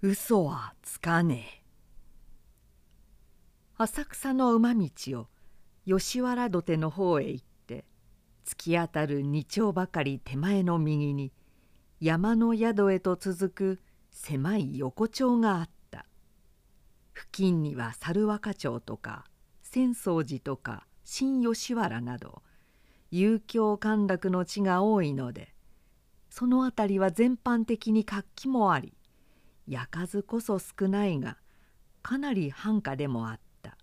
[0.00, 1.64] 嘘はつかねえ。
[3.78, 5.26] 浅草の馬道を
[5.86, 7.84] 吉原土手の方へ行って
[8.46, 11.32] 突き当たる二丁ばかり手前の右に
[12.00, 13.80] 山の宿へと続く
[14.12, 16.06] 狭い横丁があった。
[17.12, 19.24] 付近には猿若町とか
[19.64, 22.42] 浅草寺とか新吉原など
[23.10, 25.52] 遊興歓楽の地が多いので
[26.30, 28.92] その辺りは全般的に活気もあり
[29.68, 31.36] 焼かずこそ少ないが
[32.02, 33.76] かなり繁華でもあった。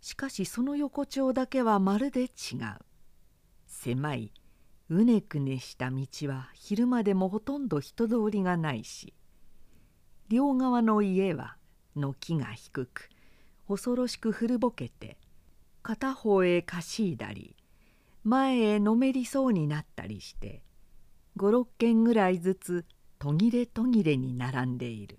[0.00, 2.30] しかしその横丁だけはまるで違う。
[3.66, 4.32] 狭い
[4.88, 9.14] うねくねした道は昼間でもほとんど人通りがないし
[10.28, 11.56] 両側の家は
[11.94, 13.08] 軒が低く
[13.68, 15.16] 恐ろしく古ぼけて
[15.82, 17.56] 片方へかしいだり
[18.24, 20.62] 前へのめりそうになったりして
[21.38, 22.84] 56軒ぐらいずつ
[23.18, 25.18] 途切れ途切れに並んでいる。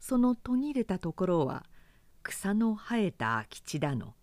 [0.00, 1.64] その途切れたところは
[2.22, 4.14] 草の生えた空き地だの。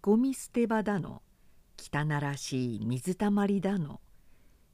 [0.00, 1.22] ゴミ捨て場だの。
[1.78, 4.00] 汚らしい水たまりだの。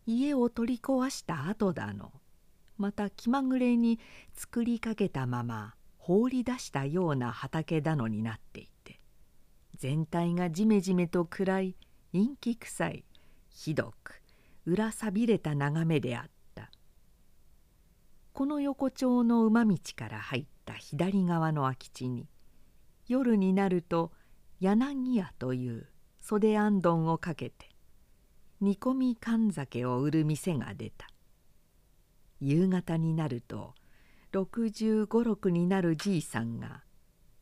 [0.06, 2.12] 家を取り壊した跡だの。
[2.76, 4.00] また気まぐれに
[4.34, 9.00] 作りかけたまま放り出したような畑だのになっていて。
[9.76, 11.76] 全体がじめじめと暗い
[12.12, 13.04] 陰気臭い
[13.50, 14.22] ひどく
[14.66, 16.33] 裏さびれた眺めであった。
[18.34, 22.26] この横丁の馬道から入った左側の空き地に
[23.06, 24.10] 夜になると
[24.58, 25.86] 柳屋という
[26.20, 27.68] 袖あんどんをかけて
[28.60, 31.06] 煮込み缶酒を売る店が出た。
[32.40, 33.72] 夕方になると
[34.32, 36.82] 6 5 6になるじいさんが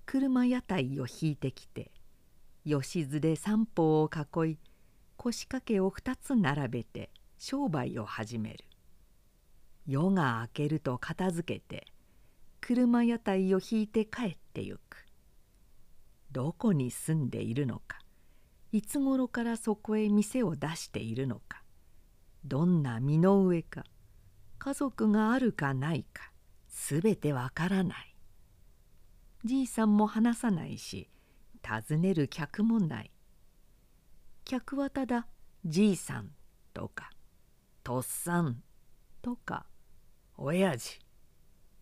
[0.04, 1.90] 車屋台を引いてきて
[2.66, 4.58] 吉津で三方を囲い
[5.16, 8.66] 腰掛けを2つ並べて商売を始める。
[9.86, 11.86] 夜が明けると片付けて
[12.60, 15.06] 車屋台を引いて帰ってゆく。
[16.30, 17.98] どこに住んでいるのか
[18.70, 21.62] いつ頃からそこへ店を出しているのか
[22.44, 23.84] どんな身の上か
[24.58, 26.32] 家族があるかないか
[26.68, 28.14] すべてわからない。
[29.44, 31.10] じいさんも話さないし
[31.62, 33.10] 尋ねる客もない。
[34.44, 35.26] 客はただ
[35.64, 36.30] じいさん
[36.72, 37.10] とか
[37.84, 38.62] とっさん
[39.20, 39.66] とか
[40.42, 40.98] 親父。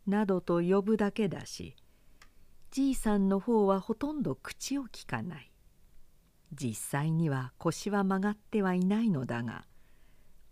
[0.07, 1.77] などと呼ぶだけだし
[2.71, 5.51] じいさんの方はほとんど口をきかない。
[6.53, 9.65] 実際には腰は曲がってはいないのだが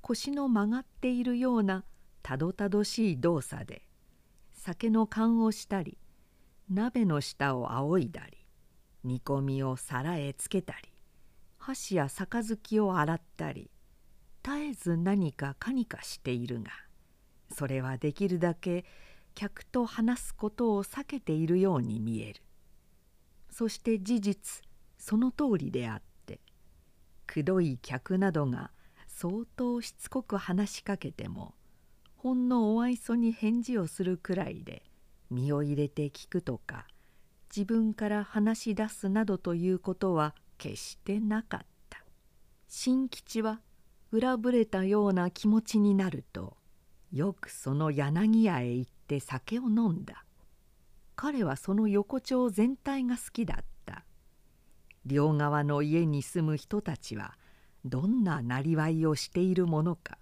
[0.00, 1.84] 腰の曲がっているような
[2.22, 3.82] たどたどしい動作で
[4.52, 5.98] 酒の燗をしたり
[6.70, 8.38] 鍋の下を仰いだり
[9.02, 10.92] 煮込みを皿へつけたり
[11.58, 13.70] 箸や杯を洗ったり
[14.44, 16.70] 絶えず何かかにかしているが
[17.58, 18.84] それはできるだけ
[19.34, 22.40] 客と話すことを避けているように見える。
[23.50, 24.62] そして事実
[24.96, 26.38] その通りであって
[27.26, 28.70] くどい客などが
[29.08, 31.56] 相当しつこく話しかけても
[32.14, 34.84] ほんのお愛想に返事をするくらいで
[35.28, 36.86] 身を入れて聞くとか
[37.50, 42.04] 自分から話し出すなどということは決してなかった。
[42.68, 43.60] 新吉は
[44.12, 46.57] 裏ぶれたような気持ちになると
[47.12, 50.24] よくその柳屋へ行って酒を飲んだ。
[51.16, 54.04] 彼はその横丁全体が好きだった。
[55.06, 57.36] 両側の家に住む人たちは
[57.84, 60.18] どんななりわいをしているものか。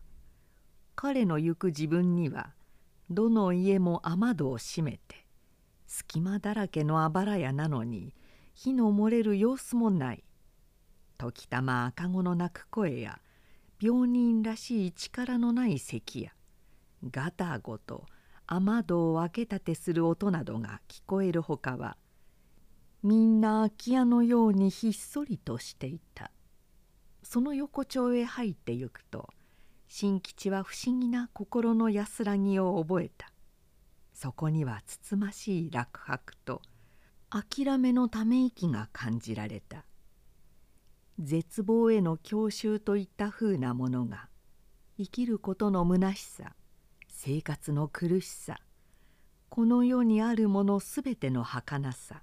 [0.95, 2.55] 彼の行く自分には
[3.11, 5.27] どの家も雨戸を閉めて
[5.87, 8.15] 隙間だらけのあばら屋なのに
[8.55, 10.25] 火の漏れる様子もない。
[11.19, 13.21] 時たま赤子の泣く声や
[13.81, 16.33] 病人らしい力のない咳や
[17.05, 18.07] ガタゴと
[18.47, 21.97] 雨戸を開けたてする音などが聞こえるほかは
[23.03, 26.33] みんな空き家のようにひっそりとしていた。
[27.23, 29.29] その横丁へ入ってゆくと
[29.89, 33.33] 新吉は不思議な心の安らぎを覚えた。
[34.13, 36.63] そこにはつつましい落泊と
[37.31, 39.85] 諦めのため息が感じられた。
[41.19, 44.29] 絶望への郷愁といったふうなものが
[44.99, 46.55] 生きることの虚しさ
[47.19, 48.59] 生活の苦しさ。
[49.49, 52.23] この世にあるものすべての儚さ。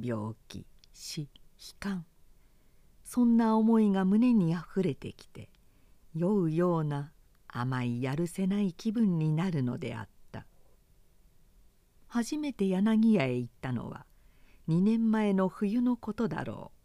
[0.00, 1.28] 病気死悲
[1.78, 2.06] 観。
[3.04, 5.50] そんな思いが胸にあふれてきて
[6.14, 7.12] 酔うような
[7.48, 10.46] 甘いやるせない気分になるのであった。
[12.08, 14.06] 初めて柳屋へ行ったのは
[14.68, 16.78] 2年前の冬のことだろう。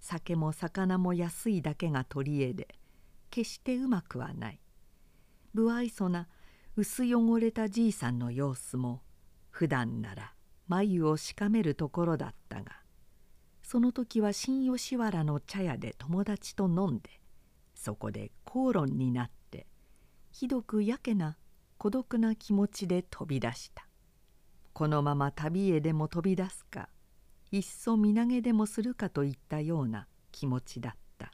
[0.00, 2.74] 酒も魚も安いだけが取り柄で
[3.30, 4.60] 決してうまくはない。
[5.54, 6.26] 不愛想な
[6.80, 9.02] 薄汚れたじいさんの様子も
[9.50, 10.32] 普段なら
[10.68, 12.70] 眉をしかめるところだったが
[13.64, 17.10] その時は新吉原の茶屋で友達と飲んで
[17.74, 19.66] そこで口論になって
[20.30, 21.36] ひどくやけな
[21.78, 23.88] 孤独な気持ちで飛び出した。
[24.72, 26.88] このまま旅へでも飛び出すか
[27.50, 31.32] いっそ身投げでもするかといったような気持ちだった。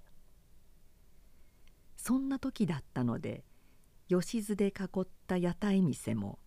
[1.98, 3.44] そんな時だったので
[4.08, 6.38] 吉津で囲った屋台店も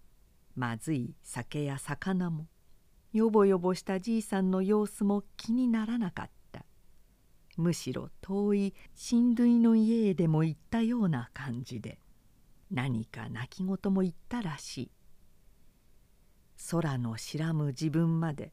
[0.56, 2.48] まずい酒や魚も
[3.14, 6.66] よぼよぼしたじいさんの様子も気にならなかった。
[7.56, 12.00] むしろ遠い親類の家へでも行ったような感じで
[12.70, 14.92] 何か泣き言も言ったらしい。
[16.70, 18.52] 空の知らむ自分まで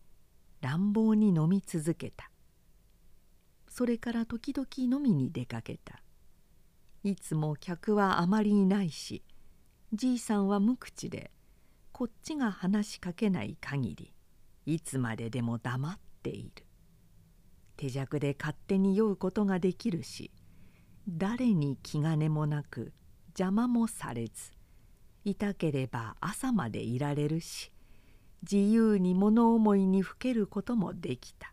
[0.61, 2.31] 乱暴に飲み続けた。
[3.69, 6.04] それから時々飲みに出かけた。
[7.05, 9.23] いつも客はあまりいないし
[9.93, 11.31] じいさんは無口で
[11.93, 14.15] こっちが話しかけない限り
[14.65, 16.65] いつまででも黙っている。
[17.77, 20.31] 手酌で勝手に酔うことができるし
[21.07, 22.95] 誰に気兼ねもなく
[23.29, 24.53] 邪魔もされず
[25.25, 27.71] いたければ朝までいられるし
[28.51, 31.53] 自由に物思いにふけることもできた。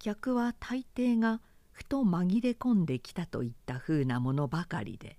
[0.00, 1.40] 客は大抵が
[1.76, 5.18] ふと紛れ込んできたといったふうなものばかりで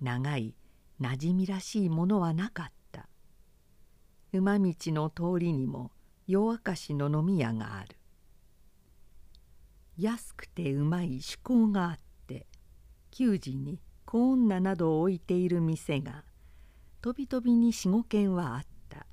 [0.00, 0.54] 長い
[1.00, 3.08] なじみらしいものはなかった。
[4.32, 5.90] 馬道の通りにも
[6.28, 7.96] 夜明かしの飲み屋がある。
[9.98, 11.98] 安くてうまい趣向があっ
[12.28, 12.46] て
[13.10, 16.22] 給仕に小女などを置いている店が
[17.00, 19.08] とびとびに45軒はあった。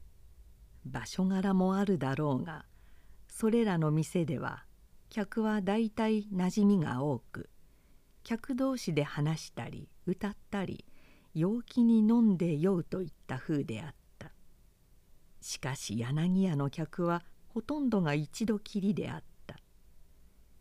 [0.85, 2.65] 場所柄もあるだろうが
[3.27, 4.68] それらの店では
[5.09, 7.49] 客は大体なじみが多く
[8.23, 10.85] 客同士で話したり歌ったり
[11.33, 14.31] 陽気に飲んで酔うといった風であった。
[15.41, 19.29] しかし柳屋の客はほとんどが一度きりであった。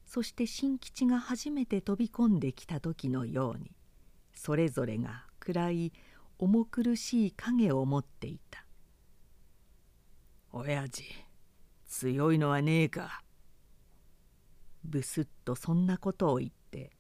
[0.09, 3.73] そして新吉が初めて飛び込んできた時のように
[4.35, 5.93] それぞれが暗い
[6.39, 8.65] 重苦しい影を持っていた
[10.51, 11.05] 「親父
[11.87, 13.23] 強いのはねえか」
[14.85, 16.91] ぶすっとそんなことを言って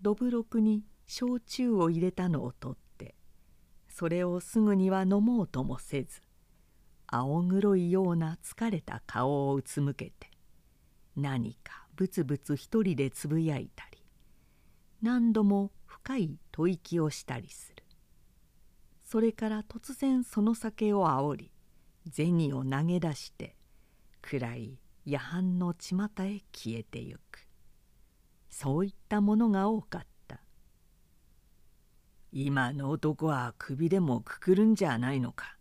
[0.00, 3.14] どぶろくに焼酎を入れたのを取って
[3.88, 6.20] それをすぐには飲もうともせず
[7.06, 10.30] 青黒いような疲れた顔をうつむけて
[11.16, 13.98] 何かブツブツ一人でつぶやいたり
[15.02, 17.84] 何度も深い吐息をしたりする。
[19.10, 21.50] それから突然その酒をあおり
[22.12, 23.56] 銭を投げ出して
[24.20, 24.78] 暗い
[25.10, 27.46] 夜半の巷へ消えてゆく。
[28.50, 30.42] そういったものが多かった。
[32.30, 35.56] 今の男は首でもくくるんじゃないのか。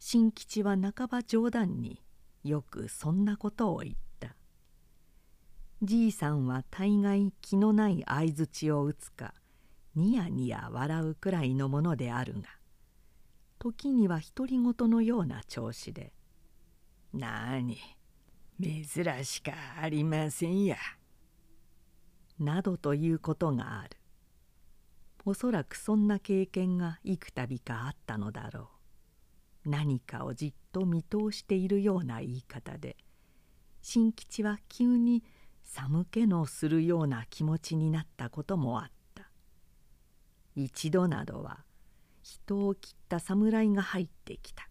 [0.00, 2.02] 新吉は半ば冗談に
[2.42, 4.34] よくそんなことを言った。
[5.80, 9.32] じいさんは大概気のない相づちを打つか
[9.94, 12.48] ニヤニヤ笑うくらいのものであるが
[13.60, 16.15] 時には独り言のような調子で
[17.16, 17.78] なに
[18.60, 20.76] 珍しかありませんや。
[22.38, 23.96] などということがある。
[25.24, 28.70] おそらくそんな経験が幾度かあったのだろ
[29.64, 29.70] う。
[29.70, 32.96] 何かをじっと見通しているような言い方で
[33.82, 35.24] 新吉は急に
[35.64, 39.30] 寒気のするような気持ちになったこともあった。
[40.54, 41.64] 一度などは
[42.22, 44.68] 人を切った侍が入ってきた。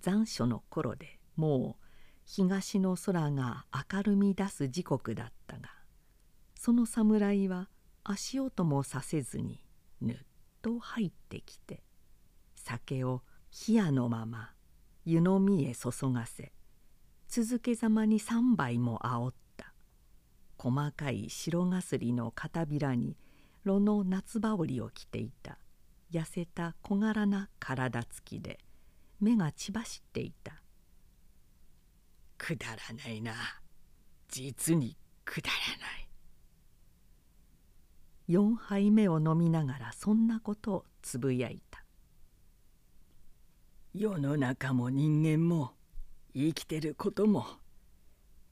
[0.00, 1.84] 残暑の頃でもう
[2.24, 5.70] 東の空が明るみ出す時刻だったが
[6.54, 7.68] その侍は
[8.02, 9.62] 足音もさせずに
[10.00, 10.16] ぬっ
[10.62, 11.82] と入ってきて
[12.56, 13.22] 酒を
[13.68, 14.52] 冷やのまま
[15.04, 16.52] 湯飲みへ注がせ
[17.28, 19.44] 続けざまに3杯も煽った。
[20.56, 23.18] 細かい白がすりの片びらに
[23.64, 25.58] 炉の夏羽織を着ていた
[26.10, 28.58] 痩せた小柄な体つきで
[29.20, 30.63] 目が血走っていた。
[32.38, 33.32] くだらないな。
[34.28, 36.08] 実にくだらない。
[38.28, 41.84] 4杯目を飲みながらそんなことをつぶやいた。
[43.92, 45.72] 世の中も人間も
[46.34, 47.46] 生きてることも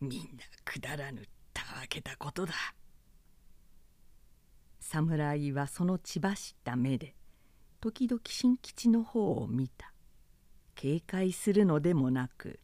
[0.01, 2.55] みんなくだらぬたわけたことだ。
[4.81, 7.15] 侍はその血走った目で
[7.81, 9.93] 時々新吉の方を見た。
[10.75, 12.61] 警戒するのでもなく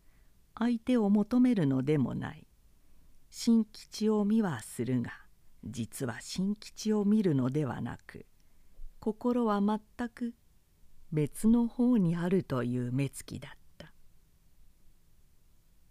[0.58, 2.46] 相手を求めるのでもない。
[3.30, 5.12] 新吉を見はするが
[5.64, 8.26] 実は新吉を見るのではなく
[9.00, 10.34] 心は全く
[11.12, 13.92] 別の方にあるという目つきだった。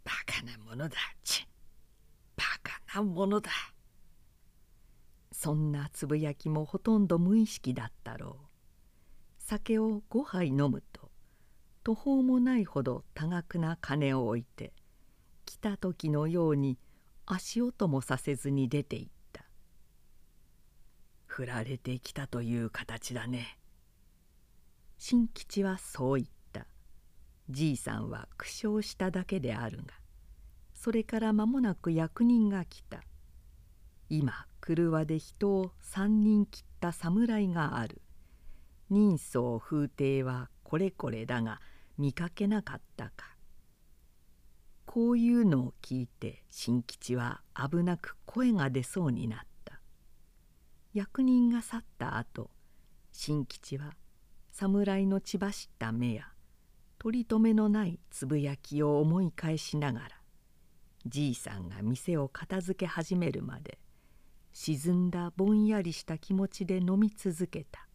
[0.03, 1.47] バカなものだち
[2.35, 3.51] バカなものだ。
[5.31, 8.45] そんなつぶやきもほとんど無意識だったろう。
[9.39, 11.06] 酒を5杯飲むと
[11.87, 14.73] 途方もないほど多額な金を置いて
[15.45, 16.77] 来た時のように
[17.25, 19.45] 足音もさせずに出て行った。
[21.27, 23.57] 振られてきたという形だね。
[24.97, 26.67] 新吉はそう言った。
[27.49, 29.93] じいさんは苦笑しただけであるが
[30.73, 33.01] それから間もなく役人が来た。
[34.09, 38.01] 今車で人を三人切った侍がある。
[38.89, 41.61] 人相風体はこれこれだが
[41.97, 43.35] 見かけなかったか。
[44.85, 49.47] こういうのを聞いて新吉は危なく声が出そうになった。
[50.93, 52.49] 役人が去った後
[53.11, 53.93] 新吉は
[54.51, 56.23] 侍の血走った目や
[56.97, 60.09] 取り留めのないつぶやきを思い返しながら
[61.05, 63.77] じいさんが店を片付け始めるまで
[64.53, 67.86] 沈んだぼんやりした気持ちで飲み続けた。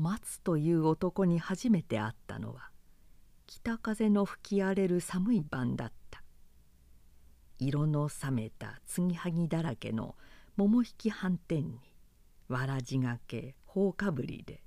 [0.00, 2.70] 松という男に初めて会ったのは
[3.46, 6.22] 北風の吹き荒れる寒い晩だった。
[7.58, 10.16] 色の冷めた継ぎはぎだらけの
[10.56, 11.80] 桃引き斑点に
[12.48, 14.62] わらじがけ頬かぶりで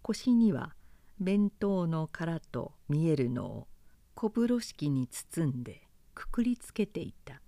[0.00, 0.74] 腰には
[1.20, 3.68] 弁当の殻と見えるのを
[4.14, 5.82] 小風呂敷に包んで
[6.14, 7.42] くくりつけていた。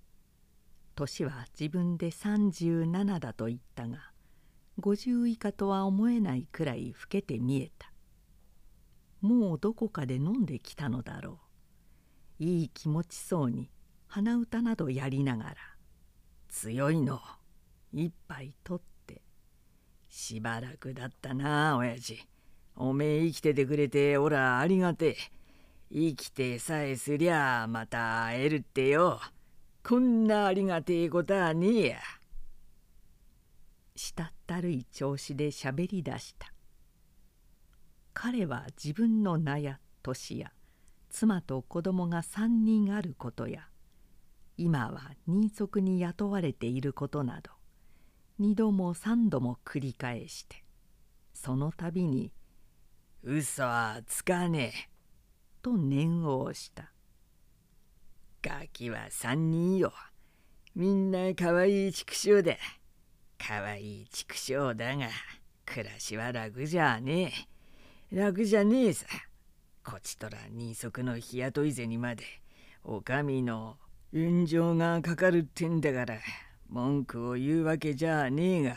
[0.95, 4.12] 年は自分で37だと言ったが
[4.81, 7.93] 50以下とは思えないくらい老けて見えた。
[9.21, 11.41] もうどこかで飲んできたのだろ
[12.41, 12.45] う。
[12.45, 13.71] いい気持ちそうに
[14.07, 15.55] 鼻歌などやりながら
[16.49, 17.21] 「強いの
[17.93, 19.23] 一杯取って
[20.09, 22.27] しばらくだったな親父。
[22.75, 25.17] おめえ生きててくれておらありがてえ。
[25.93, 29.21] 生きてさえすりゃまた会えるってよ。
[29.85, 31.99] こんなありがてえことはねえや」。
[33.97, 36.53] したったるい調子でしゃべり出した。
[38.15, 40.53] 彼は自分の名や年や
[41.11, 43.69] 妻と子供が3人あることや
[44.57, 47.51] 今は人足に雇われていることなど
[48.39, 50.65] 二度も三度も繰り返して
[51.35, 52.33] その度に
[53.23, 54.91] 「嘘はつかねえ」
[55.63, 56.93] と念を押した
[58.43, 59.93] 「ガキは三人よ。
[60.75, 62.57] みんなかわいい畜生だ」
[63.45, 65.09] かわいい畜生だが
[65.67, 67.33] 暮らしは楽じゃね
[68.13, 68.17] え。
[68.17, 69.07] 楽じゃねえさ。
[69.85, 72.23] こちとら人足の日雇い銭まで
[72.85, 73.79] お上の
[74.13, 76.21] 運情がかかるってんだから
[76.69, 78.77] 文句を言うわけじゃねえが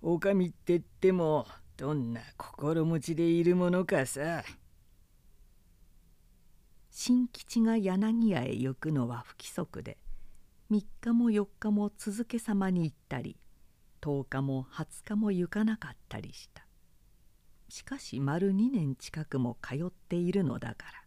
[0.00, 1.44] お上って言っても
[1.76, 4.44] どんな心持ちでいるものかさ。
[6.88, 9.98] 新吉が柳屋へ行くのは不規則で
[10.70, 13.36] 3日も4日も続けさまに行ったり
[14.02, 16.66] 10日も20日も行かなかったりした。
[17.68, 21.02] しかし丸2年近くも通っているのだから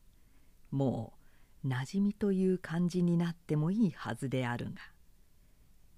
[0.71, 1.13] も
[1.63, 4.81] う馴染みという感じになってもいいはずであるが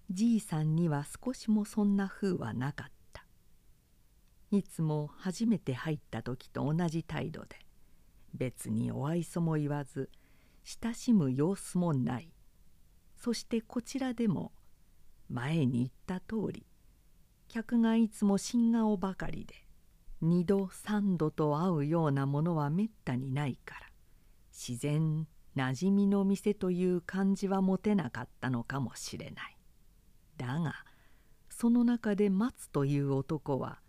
[0.09, 3.25] じいさんには少しもそんな風はなかった。
[4.51, 7.57] いつも初めて入った時と同じ態度で
[8.33, 10.09] 別にお愛想も言わず
[10.63, 12.31] 親しむ様子もない。
[13.17, 14.51] そしてこちらでも
[15.29, 16.65] 前に言った通り
[17.47, 19.55] 客がいつも新顔ばかりで
[20.21, 23.87] 二度三度と会うようなものはめったにないから
[24.51, 29.57] 自然なじみの店という感じは持てなかったのかもしれない。
[30.37, 30.75] だが
[31.49, 33.79] その中で松という男は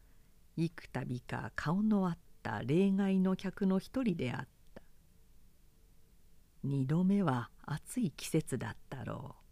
[0.56, 4.82] 幾度か顔のあった例外の客の一人であった。
[6.64, 9.42] 二度目は暑い季節だったろう。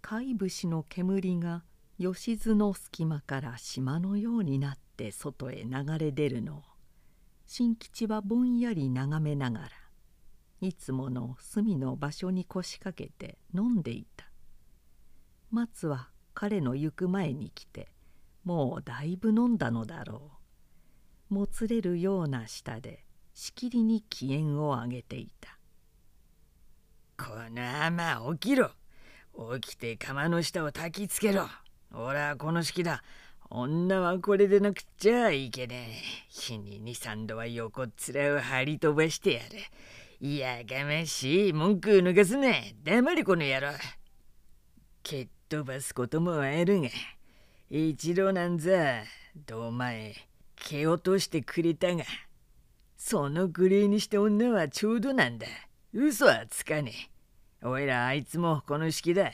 [0.00, 1.64] 貝節の煙が
[2.02, 6.56] 吉津の隙間から島のようになって外へ流れ出るの。
[6.56, 6.62] を
[7.46, 9.68] 新吉はぼんやり眺めながら
[10.62, 14.24] いつもの隅の場所に腰掛けて飲んでいた。
[15.50, 17.92] 松は彼の行く前に来て
[18.44, 20.30] もうだいぶ飲んだのだろ
[21.30, 21.34] う。
[21.34, 23.04] もつれるような舌で
[23.34, 25.58] しきりに機嫌を上げていた
[27.22, 28.70] 「この甘起きろ。
[29.60, 31.46] 起きて釜の下を焚きつけろ。
[31.92, 33.02] 俺はこの式だ。
[33.50, 36.02] 女はこれでなくちゃいけねえ。
[36.28, 40.26] 日に二三度は横っ面を張り飛ばしてやる。
[40.26, 42.52] いやがましい文句抜かすな。
[42.84, 43.68] 黙れこの野郎。
[45.02, 46.88] 蹴っ飛ばすこともあるが、
[47.70, 49.02] 一度なんざ
[49.46, 50.14] ど前
[50.56, 52.04] 蹴落としてくれたが
[52.96, 55.46] そのグレーにして女はちょうどなんだ
[55.92, 56.92] 嘘はつかね
[57.62, 59.30] えおいらあいつもこの式だ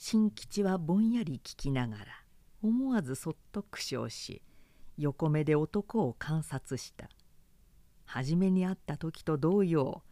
[0.00, 2.04] 新吉はぼんやり聞きながら
[2.62, 4.42] 思わずそっと苦笑し
[4.96, 7.08] 横目で男を観察した。
[8.04, 10.02] 初めに会った時と同様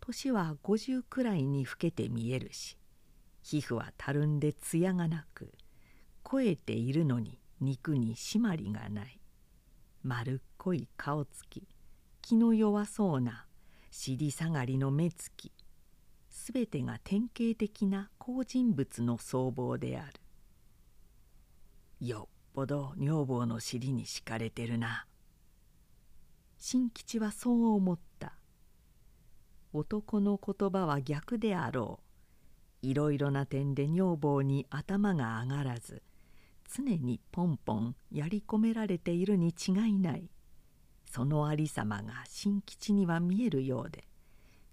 [0.00, 2.76] 年は50くらいに老けて見えるし
[3.40, 5.52] 皮膚はたるんで艶がなく
[6.24, 9.20] 肥えているのに肉に締まりがない。
[10.02, 11.68] 丸っこい顔つき
[12.20, 13.46] 気の弱そうな
[13.92, 15.52] 尻下がりの目つき
[16.40, 20.14] すべてが典型的な好人物の僧帽である。
[22.00, 25.06] よっぽど女房の尻に敷かれてるな。
[26.56, 28.32] 新吉はそう思った。
[29.74, 32.00] 男の言葉は逆であろ
[32.82, 32.86] う。
[32.86, 36.02] いろいろな点で女房に頭が上がらず
[36.74, 40.30] 常にポンポンやり込められているに違いない。
[41.04, 44.09] そのありさまが新吉には見えるようで。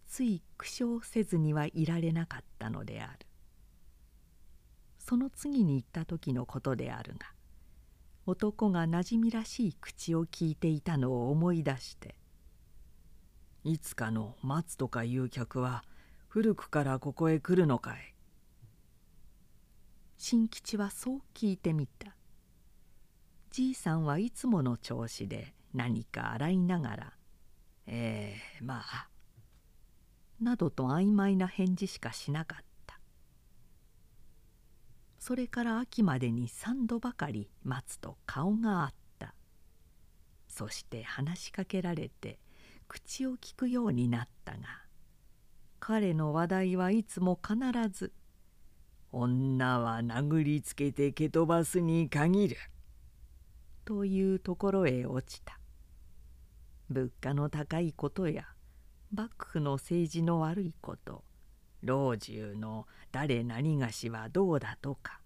[0.08, 3.28] つい苦笑せずにはいられなかったのである
[4.98, 7.28] その次に行った時のことであるが
[8.26, 12.16] 男がなじみらしい口を聞いていたのを思い出して
[13.64, 15.84] 「いつかの松とかいう客は
[16.28, 18.16] 古くからここへ来るのかい?」
[20.18, 22.16] 新吉はそう聞いてみた
[23.52, 27.14] じいさんはいつもの調子で何か洗いながら
[27.88, 29.10] 「ええ、まあ」
[30.42, 33.00] などと曖昧な返事しかしなかった。
[35.20, 38.98] それから秋までに3度ばかり待つと顔があった。
[40.48, 42.40] そして話しかけられて
[42.88, 44.60] 口を聞くようになったが
[45.80, 47.56] 彼の話題はいつも必
[47.90, 48.12] ず
[49.12, 52.58] 「女は殴りつけて蹴飛ばすに限る」
[53.86, 55.60] というところへ落ちた。
[56.90, 58.48] 物価の高いことや
[59.14, 61.24] 幕府の政治の悪いこと
[61.82, 65.22] 老中の誰何がしはどうだとか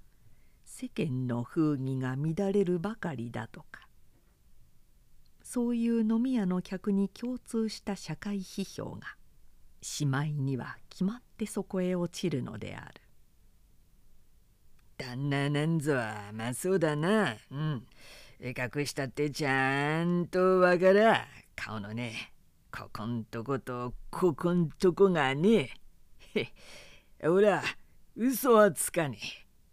[0.65, 3.87] 世間の風儀が乱れるばかりだとか
[5.43, 9.15] そういう飲み屋の客に共通した社会批評が
[9.81, 13.01] しまいには決まってそこへ落ちるのである。
[14.97, 17.35] 旦那なんぞはまあそうだな。
[17.51, 17.85] うん。
[18.39, 22.30] 隠したってちゃんとわから顔のね
[22.73, 25.71] ここんとことここんとこがね。
[26.33, 26.47] へ
[27.21, 27.61] ほら
[28.15, 29.17] 嘘はつかね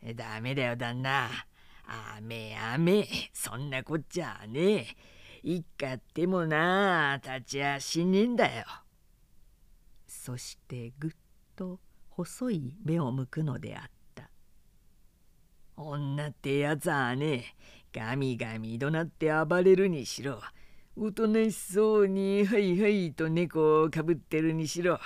[0.02, 0.14] え。
[0.14, 1.30] ダメだよ旦那。
[1.86, 4.86] あめあめそんなこっちゃねえ。
[5.44, 8.66] 一家ってもな立ちやしねえんだよ。
[10.06, 11.10] そしてぐっ
[11.54, 11.78] と
[12.10, 14.28] 細い目を向くのであった。
[15.76, 17.54] 女ってやつはね
[17.94, 20.42] ガミガミ怒鳴って暴れるにしろ
[21.00, 24.98] おとなしそうにはいはいと猫をかぶってるにしろ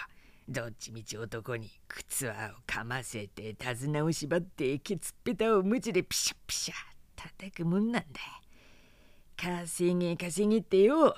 [0.49, 6.75] どっちみち男に靴輪をかませて手綱を縛ってケツっぺたをムチでピシャピシャ
[7.15, 8.21] 叩くもんなんだ。
[9.37, 11.15] 稼げ稼げってよ。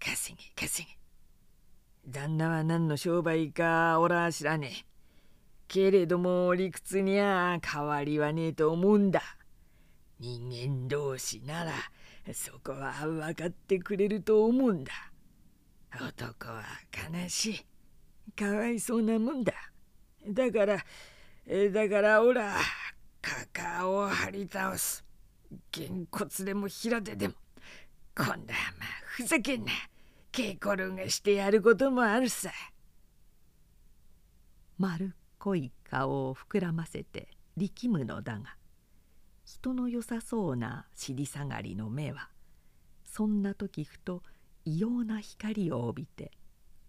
[0.00, 0.98] 稼げ稼げ。
[2.10, 4.84] 旦那は何の商売かおら知らねえ。
[5.68, 9.22] けれども理屈にゃ変わりはねえと思うんだ。
[10.18, 11.72] 人間同士なら
[12.32, 14.92] そこは分かってくれると思うんだ。
[15.94, 16.62] 男は
[16.92, 17.66] 悲しい。
[18.36, 19.52] かわいそうなもんだ。
[20.26, 20.76] だから
[21.72, 22.54] だからおら
[23.22, 25.04] カカを張り倒す。
[25.72, 27.34] げんこつでも平手でも。
[28.14, 28.46] 今度はま
[29.06, 29.72] ふざけんな。
[30.30, 32.50] 稽古がしてやることもあるさ。
[34.76, 38.57] 丸っこい顔を膨らませて力むのだが。
[39.60, 42.28] 人の良さそうな尻下がりの目は
[43.02, 44.22] そんな時ふと
[44.64, 46.30] 異様な光を帯びて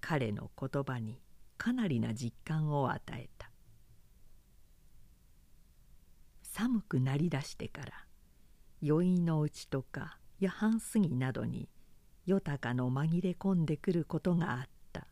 [0.02, 1.20] 彼の言葉に
[1.58, 3.50] かなりな実感を与えた。
[6.44, 8.06] 寒くなりだしてから
[8.82, 11.68] 宵のうちとか夜半過ぎなどに
[12.28, 15.08] 夜高の紛れ込んでくることがあった。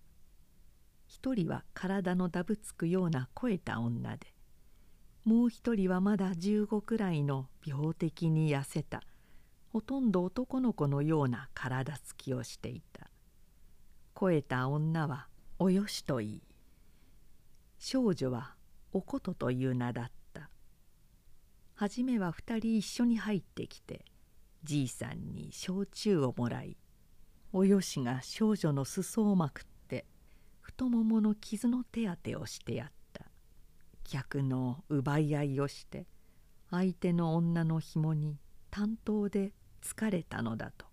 [1.07, 4.36] 一人は体のだぶつくような肥えた女で
[5.27, 9.03] もう一人はまだ15くらいの病的に痩せた。
[9.73, 13.09] ほとんど男の子のような体つきをしていた。
[14.13, 15.27] 肥えた女は
[15.59, 16.41] およしといい。
[17.77, 18.55] 少女は
[18.93, 20.49] おことという名だった。
[21.75, 24.05] 初めは二人一緒に入ってきて
[24.63, 26.77] じいさんに焼酎をもらい
[27.51, 30.05] およしが少女の裾をまくって
[30.61, 32.96] 太ももの傷の手当てをしてやった。
[34.07, 36.07] 客の奪い合いをして
[36.71, 38.37] 相手の女の紐に
[38.71, 40.85] 担当で疲れたのだと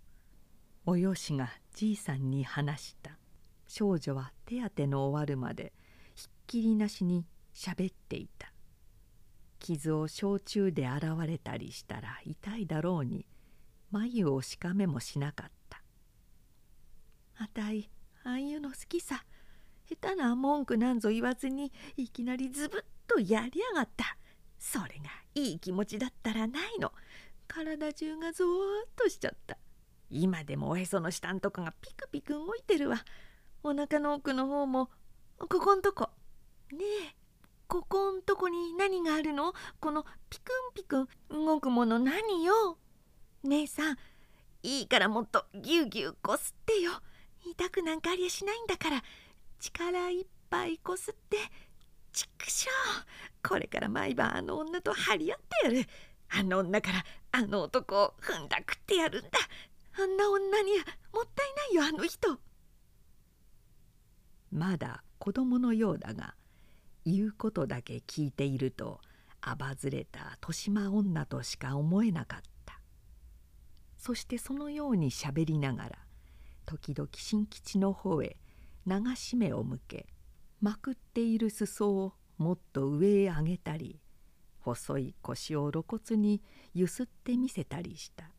[0.86, 3.18] およしがじいさんに話した。
[3.66, 5.72] 少女は手当ての終わるまで
[6.14, 8.52] ひっきりなしにしゃべっていた。
[9.58, 13.24] 傷を焼酎で洗われたりしたら痛いだろうに
[13.90, 15.82] 眉をしかめもしなかった
[17.42, 17.88] 「あたい
[18.24, 19.24] ああいうの好きさ。
[19.86, 24.16] 下手な文句なんぞ言わずにいきなりズブッとやりやがった。
[24.58, 26.92] それがいい気持ちだったらないの。
[27.46, 28.50] 体中がゾーッ
[28.96, 29.58] としちゃった。
[30.10, 33.04] 今でもおへその下んとこがピクピク動いてるわ。
[33.62, 34.90] お腹の奥の方も
[35.38, 36.10] ここんとこ。
[36.72, 37.14] ねえ
[37.66, 39.52] ここんとこに何があるの？
[39.80, 42.78] このピクンピクン動くもの何よ？
[43.42, 43.96] 姉さん
[44.62, 46.92] いいからもっとぎゅうぎゅうこすってよ。
[47.46, 49.02] 痛くなんかありゃしないんだから。
[49.60, 51.38] 力いっぱいこすって。
[52.14, 55.86] ちくしょうこれから毎晩あの女と張り合ってやる。
[56.30, 59.30] あの女からあの男を踏んだくってやるんだ。
[59.98, 62.38] あんな女にはもったいないよあの人。
[64.50, 66.34] まだ子供のようだが
[67.04, 69.00] 言うことだけ聞いていると
[69.40, 72.80] あばずれた豊島女としか思えなかった。
[73.98, 75.98] そしてそのようにしゃべりながら
[76.66, 78.36] 時々新吉の方へ
[78.86, 80.06] 流し目を向け
[80.64, 84.00] まくっている裾をもっと上へ上げたり
[84.60, 86.40] 細い腰を露骨に
[86.72, 88.30] ゆすってみせたりした。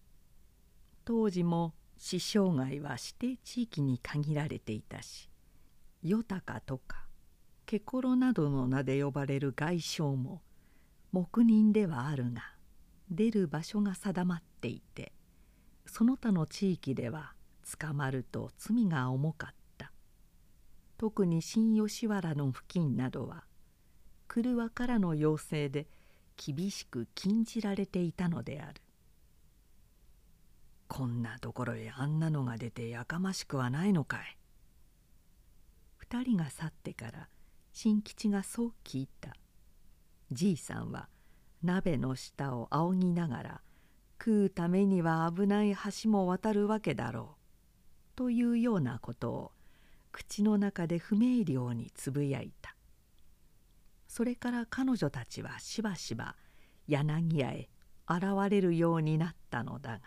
[1.04, 5.30] 当時も師匠街は指定地域に限られていたし
[6.02, 7.06] 与高とか
[7.68, 10.42] ケコロなどの名で呼ばれる外相も
[11.12, 12.42] 黙認ではあるが
[13.12, 15.14] 出る場所が定まっていて
[15.86, 17.34] その他の地域では
[17.80, 19.65] 捕まると罪が重かった。
[20.98, 23.44] 特に新吉原の付近などは
[24.28, 25.88] 車からの要請で
[26.38, 28.82] 厳しく禁じられていたのである。
[30.88, 34.38] こんなところへあんなのが出てやかましくはないのかい。
[35.98, 37.30] 二人が去ってから
[37.74, 39.36] 新吉がそう聞いた。
[40.32, 41.10] じいさんは
[41.64, 43.62] 鍋の下を仰ぎながら
[44.20, 48.16] 食うためには危ない橋も渡るわけだろう。
[48.16, 49.52] というようなことを
[50.16, 52.74] 口の中で不明瞭につぶやいた。
[54.08, 56.38] それから彼女たちはしばしば
[56.88, 57.70] 柳屋へ
[58.08, 60.00] 現れるようになったのだが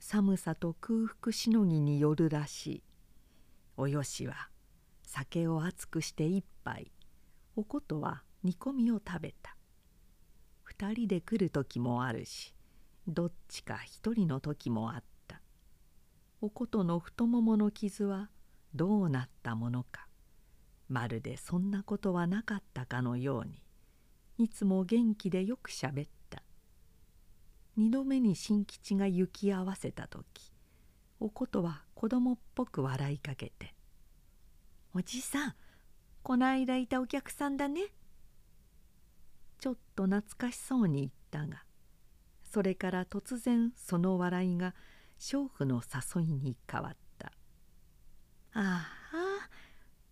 [0.00, 2.82] 寒さと空腹しのぎによるらしい。
[3.78, 4.50] およしは
[5.02, 6.92] 酒を熱くして一杯
[7.56, 9.56] おことは煮込みを食べた。
[10.62, 12.54] 二人で来る時もあるし
[13.08, 15.40] どっちか一人の時もあった。
[16.42, 18.28] おことの太ももの傷は
[18.74, 20.08] どうなったものか。
[20.88, 23.62] まるでそんなことはなかったかのように。
[24.36, 26.42] いつも元気でよくしゃべった。
[27.76, 30.52] 二度目に新吉が行き合わせた時。
[31.20, 33.74] おことは子供っぽく笑いかけて
[34.92, 35.54] 「おじさん
[36.22, 37.94] こないだいたお客さんだね」
[39.58, 41.64] ちょっと懐かしそうに言ったが。
[42.42, 44.74] それから突然その笑いが
[45.18, 46.98] 娼婦の誘いに変わった
[48.54, 49.48] 「ああ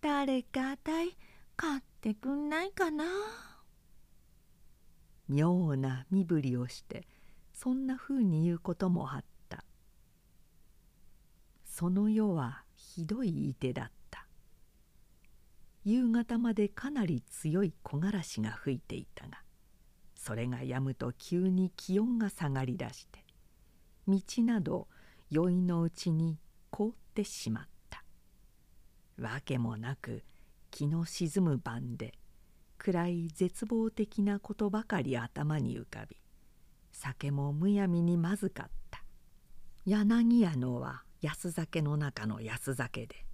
[0.01, 1.17] 誰かあたい
[1.55, 3.05] 買ってくんないかな」
[5.29, 7.07] 妙な身振りをして
[7.53, 9.63] そんなふうに言うこともあった。
[11.63, 14.27] その夜はひどいいてだった。
[15.85, 19.43] 夕方までかなり強い木枯らしが吹いていたが
[20.15, 23.25] それが止むと急に気温が下がりだして
[24.07, 24.87] 道など
[25.29, 27.72] 酔いのうちに凍ってしまった。
[29.17, 30.23] わけもなく
[30.71, 32.13] 気の沈む晩で
[32.77, 36.17] 暗い絶望的なことばかり頭に浮かび
[36.91, 39.03] 酒もむやみにまずかった。
[39.85, 43.25] 柳屋のは安酒の中の安酒で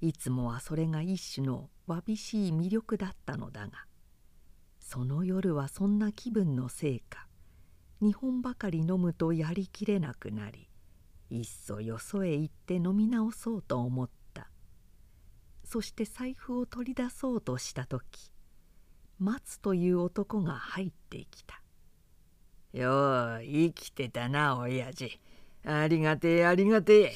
[0.00, 3.84] いつもはそれが一種のわびしい魅力だったのだが
[4.80, 7.28] その夜はそんな気分のせいか
[8.02, 10.68] 2本ばかり飲むとやりきれなくなり
[11.30, 14.17] いっそよそへ行って飲み直そうと思った。
[15.70, 18.32] そして財布を取り出そうとした時
[19.18, 21.60] 松という男が入ってきた
[22.72, 25.20] 「よう生きてたな親父
[25.66, 27.12] ありがてえありがてえ」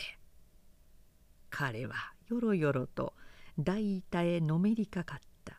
[1.48, 1.94] 彼は
[2.28, 3.14] よろよろと
[3.58, 5.58] 大板へのめりかかった。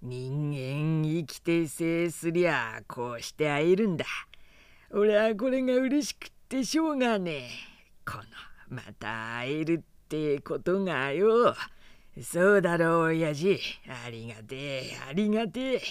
[0.00, 4.04] 人間生きてせすりゃこうして会えるんだ。
[4.90, 7.48] 俺はこれが嬉しくってしょうがねえ。
[8.04, 8.24] この
[8.68, 11.54] また会えるっってことがよ。
[12.20, 13.58] そうだろう親父。
[14.04, 15.82] ありがてえありがてえ。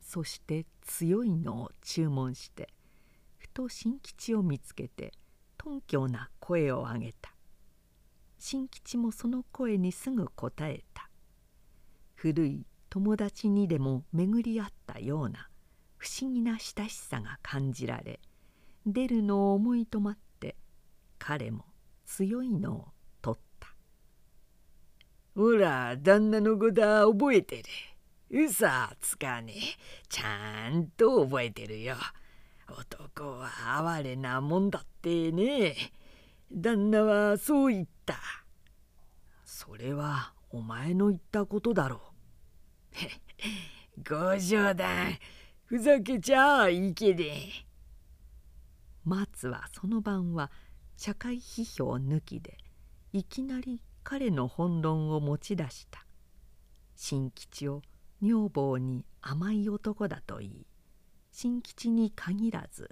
[0.00, 2.70] そして強いのを注文して
[3.36, 5.12] ふと新吉を見つけて
[5.58, 7.34] 頓強な声を上げた。
[8.38, 11.10] 新吉もその声にすぐ答えた。
[12.14, 15.50] 古い友達にでも巡り合ったような
[15.98, 18.20] 不思議な親しさが感じられ
[18.86, 20.56] 出るのを思い止まって
[21.18, 21.67] 彼も
[22.08, 22.88] 強いのを
[23.20, 23.68] 取った
[25.36, 27.64] 「ほら旦那のことは覚えてる。
[28.30, 29.60] うさつかねえ。
[30.08, 31.96] ちゃんと覚えてるよ。
[32.66, 33.50] 男は
[33.86, 35.76] 哀れなもんだってね。
[36.50, 38.18] 旦那はそう言った。
[39.44, 42.00] それはお前の言ったことだろ
[43.96, 44.00] う。
[44.08, 45.18] ご冗談。
[45.66, 47.66] ふざけちゃいけねえ。
[49.04, 50.50] 松はその晩は
[50.98, 52.58] 社会批評抜きで
[53.12, 56.04] いきなり彼の本論を持ち出した。
[56.96, 57.82] 新吉を
[58.20, 60.66] 女房に甘い男だと言い。
[61.30, 62.90] 新吉に限らず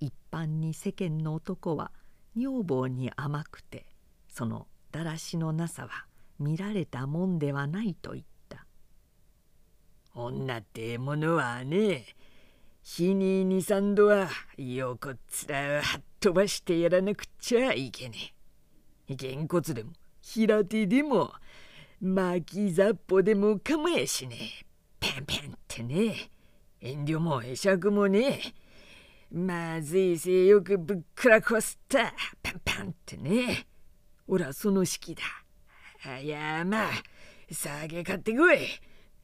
[0.00, 1.92] 一般に世間の男は
[2.34, 3.84] 女房に甘くて
[4.30, 6.06] そのだらしのなさは
[6.38, 8.64] 見られたもんではないと言った。
[10.14, 12.06] 女ってものはね
[12.84, 18.34] 日に二三度はよこっつらをはっ飛ばしてやらなくちゃいけね
[19.08, 19.14] え。
[19.14, 21.32] げんこつでも平手でも
[22.00, 24.66] 巻きざっぽでもかもやしねえ。
[24.98, 26.30] ペンペンってね
[26.80, 26.90] え。
[26.90, 28.40] 遠慮も会釈もね
[29.30, 32.12] まずいせよくぶっくらこすった。
[32.42, 33.68] パンパンってね
[34.26, 35.22] おらその式だ。
[36.04, 36.90] あやまあ
[37.48, 38.58] 酒買ってこい。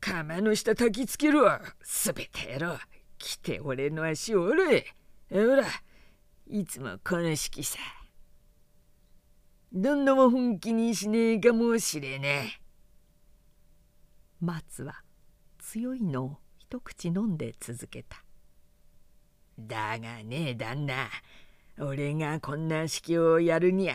[0.00, 1.58] 釜の下焚きつけろ。
[1.82, 2.78] すべてやろう。
[3.18, 4.86] 来て俺の足を折れ。
[5.30, 5.64] ほら
[6.48, 7.78] いつもこの式さ。
[9.72, 12.60] どんなも本気にしねえかもしれねえ。
[14.40, 15.02] 松は
[15.58, 18.24] 強いのを一口飲んで続けた。
[19.58, 21.10] だがねえ旦那。
[21.80, 23.94] 俺がこんな式をやるにゃ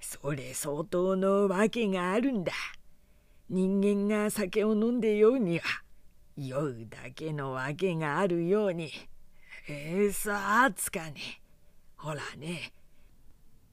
[0.00, 2.52] それ相当の訳があるんだ。
[3.48, 5.64] 人間が酒を飲んで酔うには
[6.48, 8.90] 酔うだけの訳があるように
[9.68, 11.42] えー、さあつかね
[11.96, 12.72] ほらね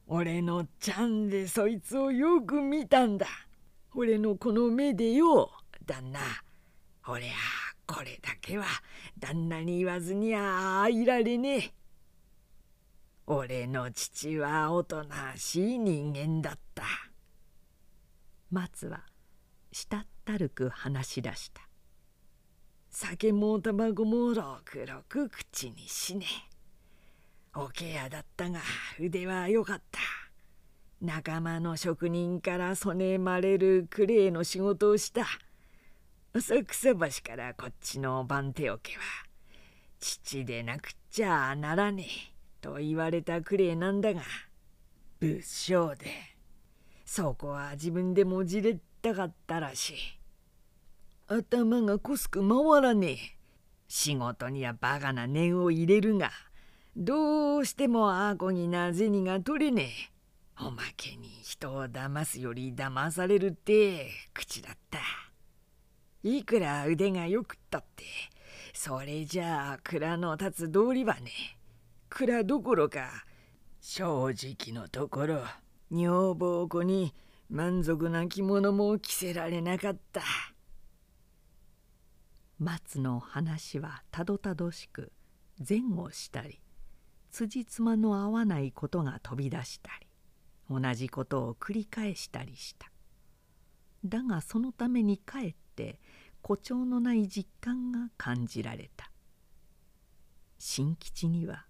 [0.08, 3.28] 俺のちゃんでそいつをよく見たんだ
[3.94, 5.50] 俺のこの目でよ
[5.86, 6.20] 旦那
[7.08, 8.66] 俺はこれだけは
[9.18, 11.74] 旦那に言わずにはいられねえ。
[13.26, 16.84] 俺の父はおとなしい人間だった。
[18.52, 19.06] 松は
[19.72, 21.67] したったるく話し出した。
[23.00, 26.26] 酒も卵もろくろく口にしね。
[27.54, 28.60] おけやだったが
[29.00, 30.00] 腕はよかった。
[31.00, 35.28] 仲間の職人から曽根まれるクレイの仕事をした。
[36.34, 39.00] 浅草橋からこっちの番手桶は
[40.00, 44.22] 父でなくちゃならねえと言われたくれなんだが
[45.20, 46.08] 物騒で
[47.06, 50.17] そこは自分でもじれったかったらしい
[51.30, 53.18] 頭がこすく回らねえ。
[53.90, 56.32] 仕事にはバカな念を入れるが
[56.96, 59.92] どうしてもあこぎな銭が取れね
[60.58, 60.66] え。
[60.66, 65.00] おまけに人を騙すより騙されるって口だった。
[66.24, 68.06] いくら腕がよくったって
[68.74, 71.32] それじゃあ蔵の立つ通りはね
[72.10, 73.26] 蔵どころか
[73.82, 75.42] 正直のところ
[75.92, 77.14] 女房子に
[77.50, 80.22] 満足な着物も着せられなかった。
[82.60, 85.12] 松の話はたどたどしく
[85.68, 86.60] 前後したり
[87.30, 90.08] 辻褄の合わないことが飛び出したり
[90.70, 92.92] 同じことを繰り返したりした。
[94.04, 96.00] だがそのためにかえって
[96.42, 99.12] 誇張のない実感が感じられた。
[100.58, 101.66] 新吉には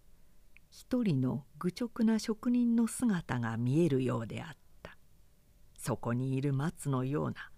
[0.69, 4.97] 一人の愚直な職人の姿が見えるようであった。
[5.78, 7.52] そこにいる松のような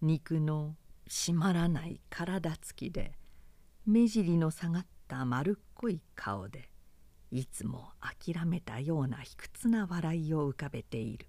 [0.00, 0.76] 肉の
[1.08, 3.12] 締まらない体つきで
[3.86, 6.70] 目尻の下がった丸っこい顔で
[7.30, 11.26] いつも諦めたような卑屈な笑いを浮かべている。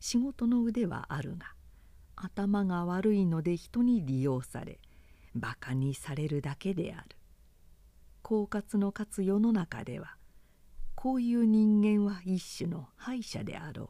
[0.00, 1.54] 仕事の腕はあるが
[2.16, 4.78] 頭が悪いので人に利用され
[5.34, 7.16] バカにされるだけである。
[8.22, 10.16] 狡猾の勝つ世の中では
[10.94, 13.88] こういう人間は一種の敗者であろう。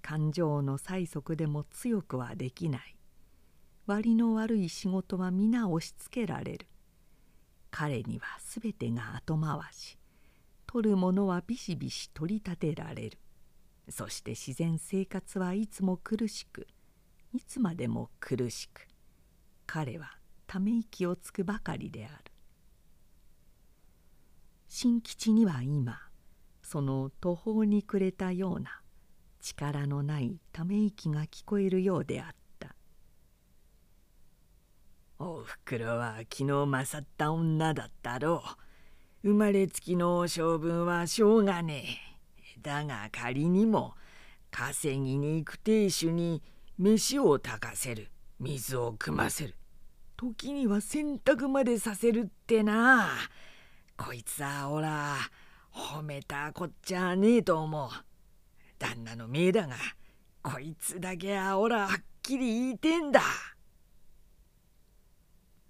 [0.00, 2.96] 感情の催促でも強くはできない。
[3.86, 6.66] 割の悪い仕事は皆押し付けられる。
[7.70, 9.98] 彼には全てが後回し。
[10.66, 13.18] 取るものはビシビシ取り立てられる。
[13.90, 16.66] そして自然生活はいつも苦しく
[17.34, 18.86] いつまでも苦しく。
[19.66, 20.16] 彼は
[20.46, 22.32] ため息をつくばかりである。
[24.68, 25.98] 新吉には今
[26.62, 28.80] その途方に暮れたような
[29.40, 32.43] 力のないため息が聞こえるようであった。
[35.18, 38.42] おふくろは昨日勝った女だったろ
[39.22, 39.28] う。
[39.28, 41.84] 生まれつきの性分はしょうがね
[42.56, 42.60] え。
[42.60, 43.94] だが仮にも
[44.50, 46.42] 稼ぎに行く亭主に
[46.78, 48.10] 飯を炊かせる。
[48.40, 49.54] 水を汲ませる。
[50.16, 53.08] 時には洗濯までさせるってな。
[53.96, 55.16] こいつはおら
[55.72, 57.90] 褒めたこっちゃねえと思う。
[58.80, 59.76] 旦那の命だが
[60.42, 63.20] こいつだけはおらはっきり言いてんだ。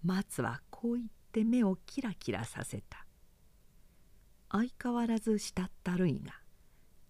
[0.05, 3.07] 松はこう言って目をキラキラさせた。
[4.51, 6.33] 相変わらずしたったるいが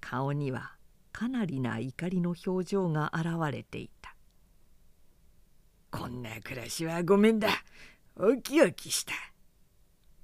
[0.00, 0.76] 顔には
[1.12, 4.14] かなりな怒りの表情が現れていた。
[5.90, 7.48] こんな暮らしはごめんだ。
[8.16, 9.12] おきおきした。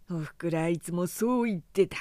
[0.09, 1.97] おふくらいつもそう言ってた。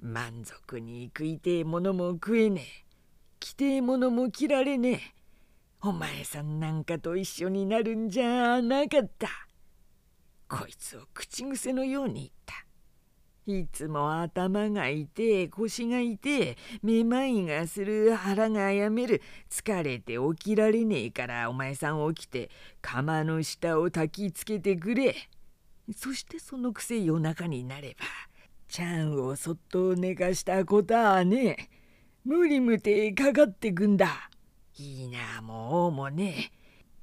[0.00, 2.86] 満足に食いてえものも食えねえ。
[3.40, 5.00] 着てえものも着られねえ。
[5.82, 9.45] お前さんなんかと一緒になるんじゃなかった。
[10.48, 12.66] こいつを口癖のように言った。
[13.48, 19.22] いつも頭が痛え腰が痛えめまいがする腹がやめる。
[19.50, 25.14] 疲れて起きられねえからお前さん起きて釜の下を焚きつけてくれ。
[25.94, 28.06] そしてそのくせ夜中になれば
[28.68, 31.70] ちゃんをそっと寝かしたことはね
[32.24, 34.28] 無理無てかかってくんだ。
[34.78, 36.52] いいなもうもね。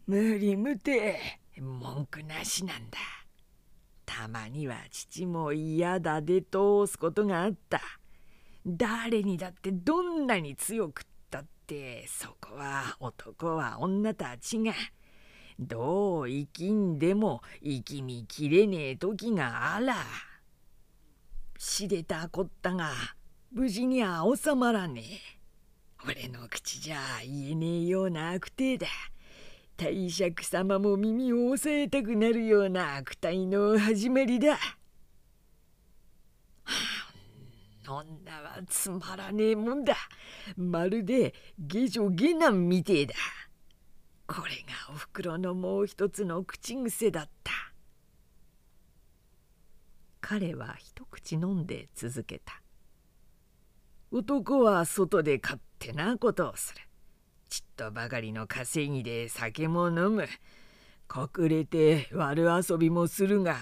[0.06, 2.97] 無理無て文句なしなんだ。
[4.06, 7.82] たまには父も嫌だで通すことがあった。
[8.66, 14.74] 誰にだってどんなに強くったってそこは男は女たちが。
[15.60, 19.96] どう生きんでも生きみきれねえ時があら。
[21.58, 22.92] しでたこったが
[23.52, 25.44] 無事には収まらねえ。
[26.06, 28.88] 俺の口じゃ言えねえような悪態だ。
[29.91, 34.58] 帝釈様も耳を押さえたくなるような悪態の始まりだ、
[37.86, 39.98] 女はつまらねえもんだ。
[40.56, 43.15] まるで下女下男みてえだ。
[44.26, 47.52] これがおふくろのもう一つの口癖だった。
[50.22, 52.62] 彼は一口飲んで続けた。
[54.12, 56.82] 男は外で勝手なことをする。
[57.54, 60.28] ちっとばかりの稼ぎで酒も飲む。
[61.08, 63.58] 隠れて悪遊びもするが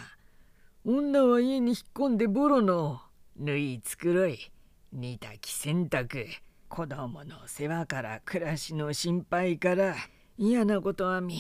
[0.86, 3.02] 女は家に引っ込んでボロの
[3.36, 4.50] 縫い繕い
[4.94, 6.26] 煮炊き洗濯。
[6.70, 9.94] 子供の世話から暮らしの心配から
[10.38, 11.36] 嫌なことはみ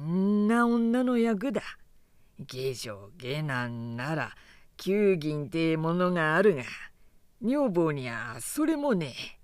[0.00, 1.62] んな女の役だ。
[2.40, 4.32] 下女下男なら
[4.76, 6.64] 給銀ってものがあるが
[7.40, 9.37] 女房にはそれもねえ。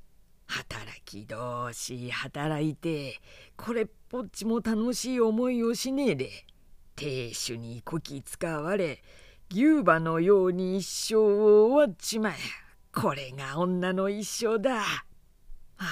[0.54, 3.20] 働き同士働いて
[3.56, 6.30] これっぽっちも楽しい思いをしねえで
[6.94, 9.02] 亭主にこき使われ
[9.50, 12.34] 牛馬のように一生を終わっちまえ。
[12.92, 14.80] これが女の一生だ。
[14.80, 14.82] あ
[15.78, 15.86] あ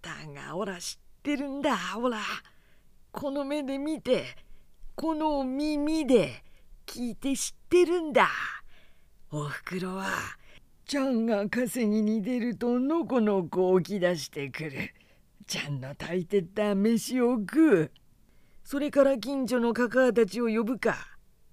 [0.00, 2.18] だがおら知ってるんだおら。
[3.12, 4.24] この目で見て
[4.94, 6.42] この耳で
[6.86, 8.30] 聞いて知ってるんだ。
[9.30, 10.06] おふくろは
[10.90, 14.92] ちゃんが稼ぎに出るとのこのこ起き出してくる。
[15.46, 17.90] ちゃんの炊いてった飯を食う。
[18.64, 20.96] それから近所のかかたちを呼ぶか。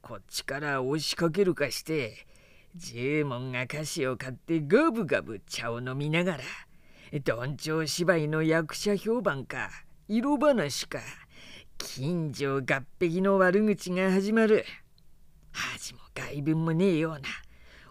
[0.01, 2.25] こっちから押しかけるかして。
[2.73, 6.43] 十文が菓子を買ってガブガブ茶を飲みながら。
[7.23, 9.69] どんちょう芝居の役者評判か。
[10.07, 10.97] 色話か。
[11.77, 14.65] 近所合璧の悪口が始まる。
[15.51, 17.19] 恥も外聞もねえような。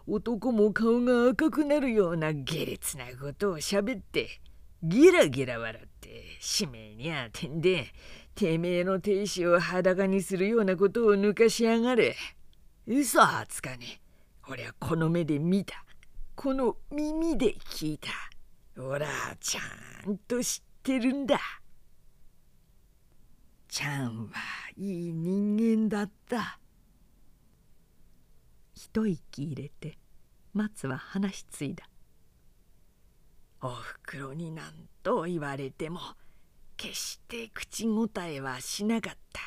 [0.09, 4.41] 男も顔が赤くなるような下劣なことをしゃべって
[4.83, 7.87] ギラギラ笑って使命にあてんで
[8.37, 12.15] てめえの亭主を裸にするようなことを抜かしやがる
[12.87, 14.01] 嘘はつかねえ。
[14.49, 15.85] 俺はこの目で見た。
[16.37, 18.11] この耳で聞いた。
[18.81, 19.11] 俺は
[19.41, 21.41] ちゃんと知ってるんだ。
[23.69, 24.41] ちゃんは
[24.77, 26.61] いい人間だった。
[28.87, 29.99] 一息入れて
[30.55, 31.89] 松は話し継いだ
[33.61, 34.65] おふくろに何
[35.03, 35.99] と言われても
[36.77, 39.41] 決して口答えはしなかった。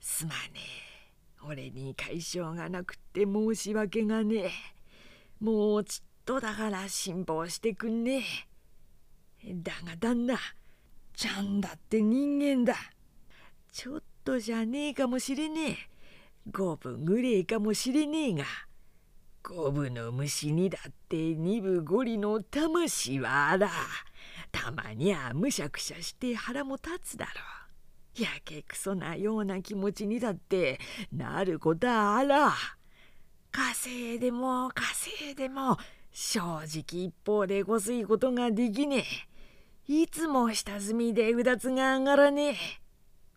[0.00, 1.46] すまねえ。
[1.46, 4.50] 俺に解消がなくって申し訳がねえ。
[5.38, 8.24] もうちっとだから辛抱してくんね
[9.44, 9.54] え。
[9.54, 10.36] だが旦那
[11.14, 12.74] ちゃんだって人間だ。
[13.70, 15.89] ちょっとじゃねえかもしれねえ。
[16.50, 18.44] 五分ぐれえかもしれねえが
[19.42, 23.70] 五分の虫にだって二分五里の魂はあら
[24.52, 27.30] たまにゃむしゃくしゃして腹も立つだろ
[28.18, 28.22] う。
[28.22, 30.78] やけくそなような気持ちにだって
[31.12, 32.52] なることはあら。
[33.52, 35.76] 稼いでも稼いでも
[36.12, 39.04] 正直一方でごすいことができね
[39.88, 40.02] え。
[40.02, 42.56] いつも下積みでうだつが上がらねえ。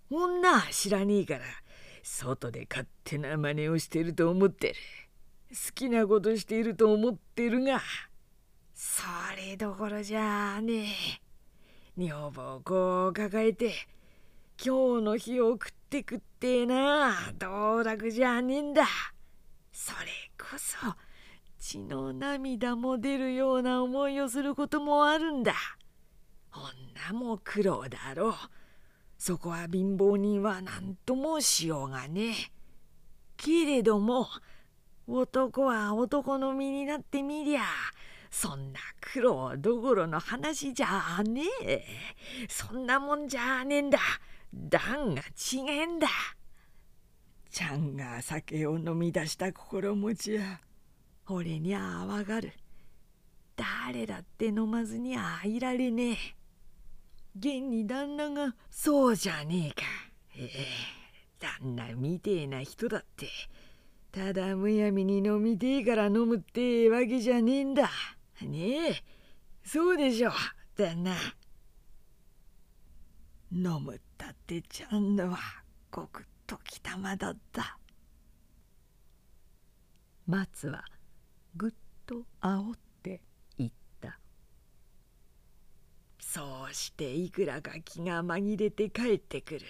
[0.10, 1.42] 女は知らねえから。
[2.04, 4.76] 外で勝手な真似をしてると思ってる。
[5.50, 7.82] 好きなことしていると思ってるが。
[8.74, 9.04] そ
[9.38, 11.22] れどころじゃねえ。
[11.96, 13.74] 女房子を抱えて
[14.64, 17.32] 今日の日を食って食ってな。
[17.40, 18.86] 道楽じゃねえんだ。
[19.72, 20.78] それこそ
[21.58, 25.54] 血の涙も出るような思いをすることもあるんだ。
[26.52, 28.34] 女も苦労だろう。
[29.26, 32.34] そこは貧乏人は何ともしようがね。
[33.38, 34.28] けれども
[35.08, 37.62] 男は男の身になってみりゃ
[38.30, 41.86] そんな苦労どころの話じゃねえ。
[42.50, 43.98] そんなもんじゃねえんだ。
[44.52, 46.10] 段が違えんだ。
[47.50, 50.60] ちゃんが酒を飲み出した心持ちや
[51.30, 52.52] 俺にゃわがる。
[53.56, 56.43] 誰だって飲まずにはいられねえ。
[57.36, 59.86] 現に旦那がそうじゃねえか
[60.38, 60.50] ええ
[61.40, 63.28] 旦那みてえな人だって
[64.14, 67.90] ただむやみに飲みてえから飲むってえわけじゃねえんだ。
[68.44, 69.04] ねえ、
[69.66, 70.32] そうでしょ、
[70.78, 71.16] 旦那。
[73.52, 75.40] 飲むったってちゃんのは
[75.90, 77.80] ごく時たまだった。
[80.28, 80.86] 松は
[81.56, 81.72] ぐっ
[82.06, 82.78] と煽って言っ
[86.34, 89.62] そうしていくらか気が紛れて帰ってくる。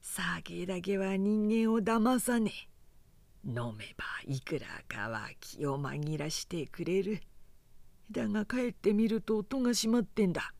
[0.00, 2.50] 酒だけは人間を騙さね
[3.44, 3.48] え。
[3.50, 7.20] 飲めばいくらかは気を紛らしてくれる。
[8.10, 10.54] だが帰ってみると音が閉まってんだ。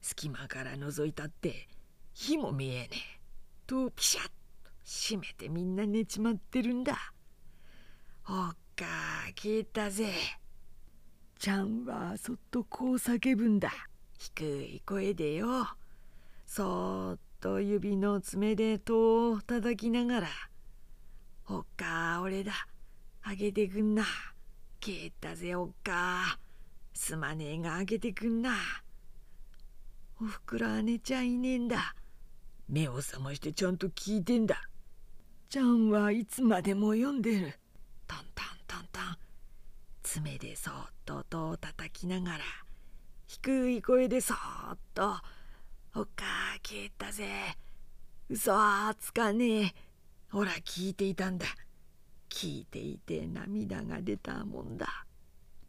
[0.00, 1.66] 隙間から覗いたって
[2.14, 3.20] 火も見えねえ。
[3.66, 4.30] とピシャッと
[4.84, 6.96] 閉めてみんな寝ちまってるんだ。
[8.28, 8.84] おっか
[9.34, 10.12] 聞いたぜ。
[11.40, 13.72] ちゃんはそっとこう叫ぶんだ。
[14.18, 15.68] 低い声でよ。
[16.44, 20.28] そっと指の爪で戸を叩きながら。
[21.50, 22.52] おっか俺だ
[23.22, 24.04] あげてくんな
[24.84, 26.38] 消えたぜおっか
[26.92, 28.52] すまねえがあげてくんな
[30.20, 31.94] おふくろは寝ちゃんいねえんだ
[32.68, 34.60] 目を覚ましてちゃんと聞いてんだ
[35.48, 37.58] ちゃんはいつまでも読んでる
[38.06, 39.16] トントントントン
[40.02, 40.74] 爪でそっ
[41.06, 42.38] と音を叩きながら
[43.28, 45.14] 低い声でそっと
[45.94, 46.24] 「おっか
[46.62, 47.28] 消えたぜ。
[48.30, 49.74] 嘘はつかねえ。
[50.30, 51.46] ほら聞いていたんだ。
[52.30, 55.04] 聞いていて涙が出たもんだ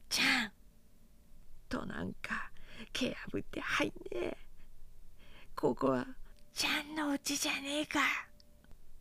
[0.07, 0.51] ちゃん。
[1.67, 2.49] となんか
[2.93, 4.37] けやぶって入んねえ。
[5.53, 6.07] ここは
[6.53, 7.99] ちゃんのうちじゃねえか。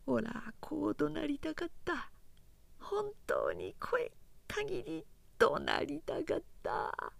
[0.05, 2.11] ほらこう怒鳴りたかった。
[2.77, 4.11] 本当に声
[4.49, 5.05] 限り
[5.37, 7.13] 怒鳴りたかった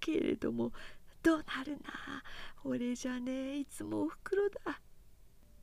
[0.00, 0.72] けれども
[1.22, 2.22] 怒鳴るな？
[2.64, 4.80] 俺じゃねえいつもおふくろだ。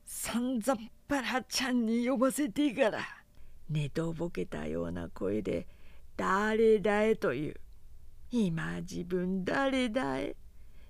[0.04, 0.76] さんざっ
[1.08, 3.00] ぱらちゃんに呼ばせてから。
[3.68, 5.66] 寝とぼけたような声で
[6.16, 7.54] 「誰だえ」という。
[8.30, 10.36] 今自分誰だえ。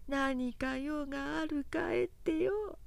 [0.09, 2.79] 何か用があるかえってよ。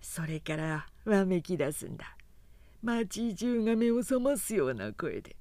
[0.00, 2.16] それからわめき出すんだ。
[2.82, 5.36] 町中が目を覚ますような声で。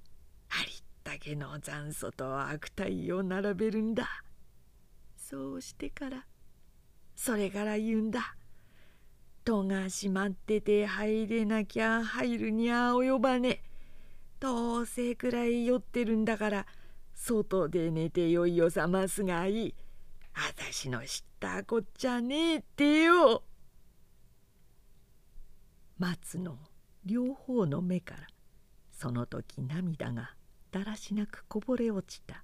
[0.50, 4.08] ありったけの残素と悪態を並べるんだ
[5.32, 6.26] そうしてから
[7.16, 8.36] それから言うんだ
[9.46, 13.62] 戸が閉まってて入れなきゃ入るにゃ及ばねえ。
[14.42, 16.66] どうせくらい酔ってるんだから
[17.14, 19.76] 外で寝て酔いを覚ますがいい。
[20.34, 23.44] あたしの知ったこっちゃねえってよ。
[25.98, 26.58] 松の
[27.06, 28.28] 両方の目から
[28.92, 30.32] その時涙が
[30.72, 32.44] だらしなくこぼれ落ちた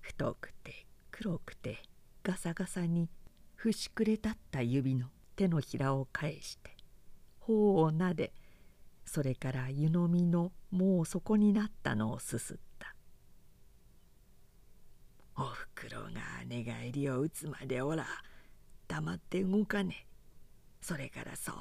[0.00, 0.83] 太くて
[1.16, 1.80] 黒くて
[2.24, 3.08] ガサガサに
[3.54, 5.06] 節くれ立った指の
[5.36, 6.72] 手のひらを返して
[7.38, 8.32] 頬をなで
[9.04, 12.96] それから湯飲みのもう底になったのをすすった。
[15.36, 16.10] おふくろが
[16.46, 18.06] 寝返りを打つまでおら
[18.88, 20.08] 黙って動かね。
[20.80, 21.54] それからそっ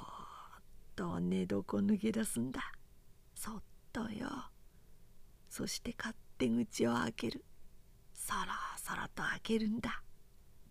[0.95, 2.60] と寝床抜け出すんだ。
[3.36, 4.30] そっとよ。
[5.47, 7.45] そして勝手口を開ける。
[8.26, 10.01] そろそろと開けるんだ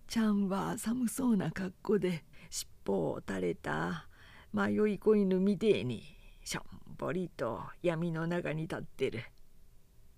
[0.09, 4.09] ちゃんは寒そうな格好で尻尾を垂れた
[4.55, 6.03] 迷い込犬みてえに
[6.43, 6.65] しょん
[6.97, 9.23] ぼりと闇の中に立ってる。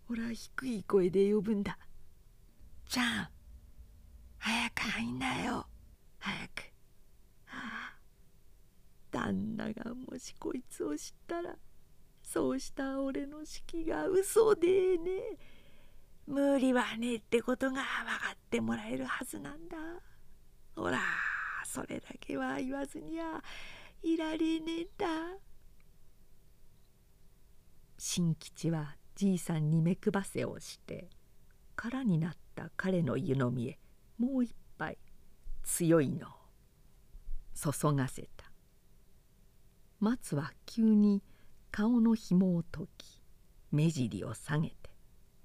[0.07, 1.77] ほら低い声で呼ぶんだ。
[2.89, 3.29] ちゃん
[4.39, 5.67] 早く入んなよ
[6.19, 6.61] 早く。
[7.47, 7.99] はあ、
[9.11, 11.57] 旦那がもしこいつを知ったら
[12.23, 15.37] そうした俺の式が嘘でね
[16.27, 17.85] 無理はねえってことが分か
[18.35, 19.77] ってもらえるはずなんだ。
[20.75, 20.99] ほら
[21.65, 23.43] それだけは言わずには
[24.03, 25.07] いられねえんだ。
[27.99, 31.09] 新吉はじいさんに目配せをして
[31.77, 33.79] 空になった彼の湯飲みへ
[34.19, 34.99] もう一杯
[35.63, 36.31] 強いのを
[37.55, 38.51] 注がせた
[40.01, 41.23] 松は急に
[41.71, 43.23] 顔の紐を解き
[43.73, 44.84] 目尻を下げて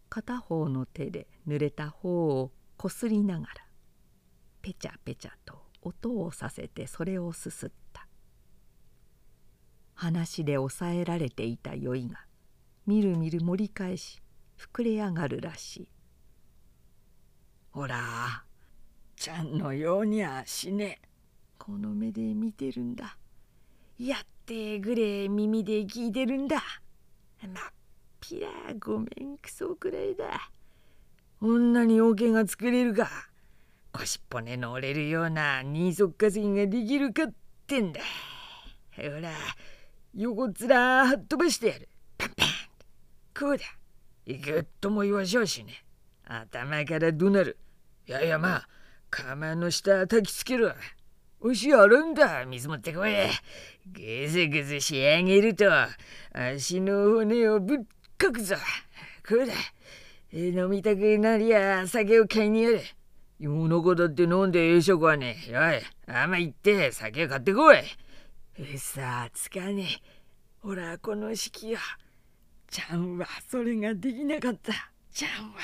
[0.10, 3.54] 片方の手で濡れた方をこすりながら
[4.62, 8.08] ペチャペチャと音をさせてそれをすすった。
[9.94, 12.26] 話で抑えられていた酔いが
[12.88, 14.22] みるみる盛り返し
[14.58, 15.90] 膨れ上がるらしい。
[17.72, 18.44] ほら
[19.16, 21.02] ちゃんのようにはしね。
[21.58, 23.18] この目で見てるんだ。
[23.98, 26.64] やってぐれ耳で聞いてるんだ。
[27.44, 27.54] まっ
[28.20, 28.50] ぴら
[28.80, 30.52] ごめんくそくらいだ。
[31.40, 33.10] こんなに大けが作れるか
[33.94, 37.34] 腰骨の折れるような二足稼ぎができるかっ
[37.66, 38.02] てんだ。
[38.96, 39.32] ほら
[40.14, 41.90] 横っ面は飛ばしてやる。
[42.18, 42.48] パンパン
[43.40, 43.64] こうだ。
[44.28, 45.84] ぐっとも言わしょうしね。
[46.26, 47.58] 頭からどなる。
[48.08, 48.68] いやいやまあ
[49.10, 50.72] 釜の下焚きつけろ
[51.40, 52.46] おしあるんだ。
[52.46, 53.12] 水持ってこい。
[53.88, 55.66] ぐずぐず仕上げると
[56.34, 57.78] 足の骨をぶっ
[58.20, 58.56] かくぞ
[59.28, 59.54] こうだ
[60.34, 62.84] 飲みたくなりゃ酒を買いにやれ。
[63.40, 67.78] 世の子だって飲んでええ食はねよい甘いって酒買ってこい。
[68.78, 69.86] さあつかねえ。
[70.62, 71.82] ほらこの式は
[72.70, 74.74] ちゃんはそれができなかった。
[75.14, 75.60] ちゃんは。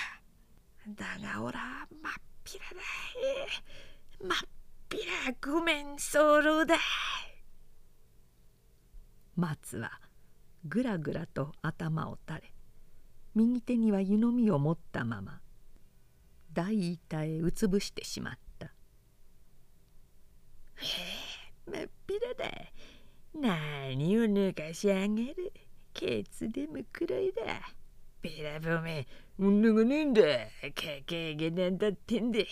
[0.87, 1.59] だがおら
[2.01, 2.13] まっ
[2.45, 4.37] ぴらだまっ
[4.87, 5.03] ぴら
[5.53, 6.77] ごめんそうだ
[9.35, 9.91] 松は
[10.65, 12.53] ぐらぐらと頭を垂れ
[13.35, 15.39] 右手には湯飲みを持ったまま
[16.53, 18.67] 大板へうつぶしてしまった
[20.77, 20.85] 「へ
[21.67, 22.45] えまっぴらだ。
[23.33, 25.53] 何を抜かしあげる。
[25.93, 27.41] ケツでもくらいだ。
[28.21, 29.07] べらぼめ
[29.39, 30.21] 女がねえんだ。
[30.21, 30.27] か
[31.05, 32.47] けげなんだってんで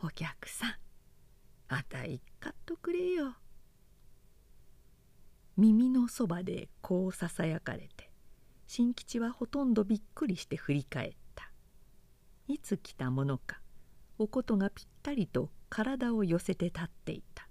[0.00, 0.74] お客さん
[1.68, 3.34] あたい買っとくれよ。
[5.56, 8.10] 耳のそばでこうささやかれて
[8.66, 11.50] 新吉はほとんどびっくりして振り返った
[12.48, 13.60] いつ来たものか
[14.18, 17.48] おことがぴったりと体を寄せて立っていた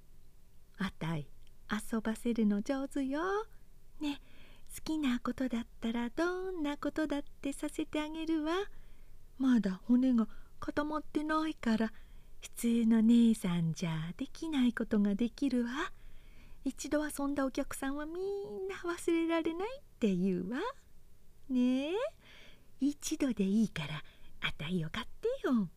[0.78, 1.28] 「あたい
[1.70, 3.20] 遊ばせるの上手よ。
[4.00, 4.20] ね
[4.74, 8.52] 好きなことだったらどんなことだってさせてあげるわ。
[9.38, 10.28] まだ骨が
[10.60, 11.92] 固まってないから
[12.40, 15.92] 普通の姉さんじゃできないことができるわ。
[16.66, 20.58] 一度遊んだお客さんはみんな忘れられないって言うわ。
[21.48, 21.94] ねえ
[22.80, 24.02] 一度でいいから
[24.40, 25.68] あたいを買ってよ。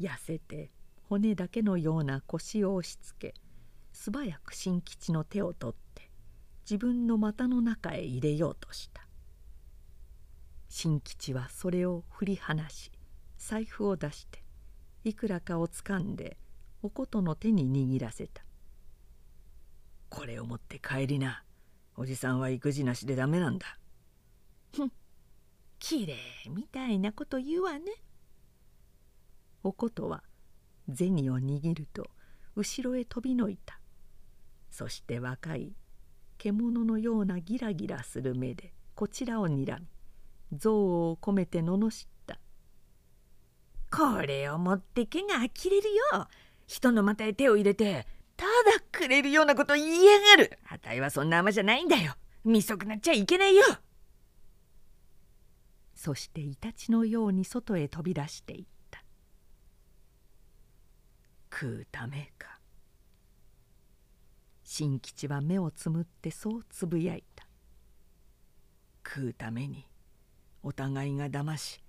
[0.00, 0.70] 痩せて
[1.02, 3.34] 骨だけのような腰を押しつけ
[3.92, 6.10] 素早く新吉の手を取って
[6.64, 9.06] 自分の股の中へ入れようとした
[10.70, 12.90] 新吉はそれを振り離し
[13.36, 14.42] 財布を出して
[15.04, 16.38] いくらかをつかんで
[16.80, 18.42] おことの手に握らせた
[20.10, 21.42] 「これを持って帰りな。
[21.96, 23.78] おじさんは育児なしでダメなんだ」
[24.74, 24.92] ふん。
[25.78, 27.84] きれいみたいなこと言うわね。
[29.62, 30.22] おことは
[30.92, 32.10] 銭を握ると
[32.56, 33.80] 後ろへ飛びのいた。
[34.70, 35.74] そして若い
[36.38, 39.86] 獣のようなギラギラする目でこちらをにらみ
[40.52, 40.72] 憎悪
[41.10, 42.40] を込めて罵った
[43.90, 46.28] 「これを持ってけが呆れるよ。
[46.66, 48.06] 人の股へ手を入れて
[48.40, 50.58] ただくれるようなこと言いやがる。
[50.66, 52.14] あたいはそんな甘じゃないんだよ。
[52.42, 53.62] 見損なっちゃいけないよ」
[55.94, 59.04] そしてイタチのように外へ飛び出していった。
[61.52, 62.58] 食うためか。
[64.64, 67.46] 新吉は目をつむってそうつぶやいた。
[69.06, 69.86] 食うために
[70.62, 71.82] お互いが騙し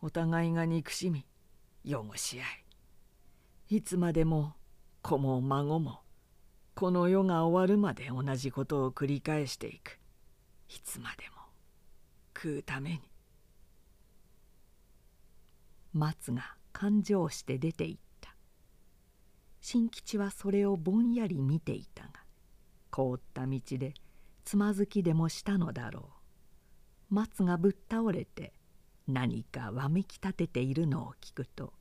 [0.00, 1.26] お互いが憎しみ
[1.84, 3.76] 汚し合い。
[3.76, 4.54] いつまでも
[5.02, 6.00] 子も孫も
[6.74, 9.98] この世が終わるまで同じことを繰り返していく。
[10.68, 11.42] いつまでも
[12.34, 13.00] 食うために。
[15.92, 18.34] 松が感情して出ていった。
[19.60, 22.10] 新吉はそれをぼんやり見ていたが
[22.90, 23.94] 凍った道で
[24.44, 26.10] つまずきでもしたのだろ
[27.10, 27.14] う。
[27.14, 28.52] 松がぶっ倒れて
[29.06, 31.72] 何かわめき立てているのを聞くと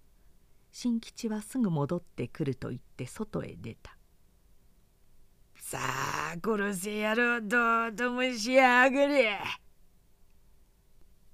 [0.72, 3.97] 新吉はすぐ戻ってくると言って外へ出た
[5.55, 9.39] 「さあ殺せやろうどうともしやがれ!」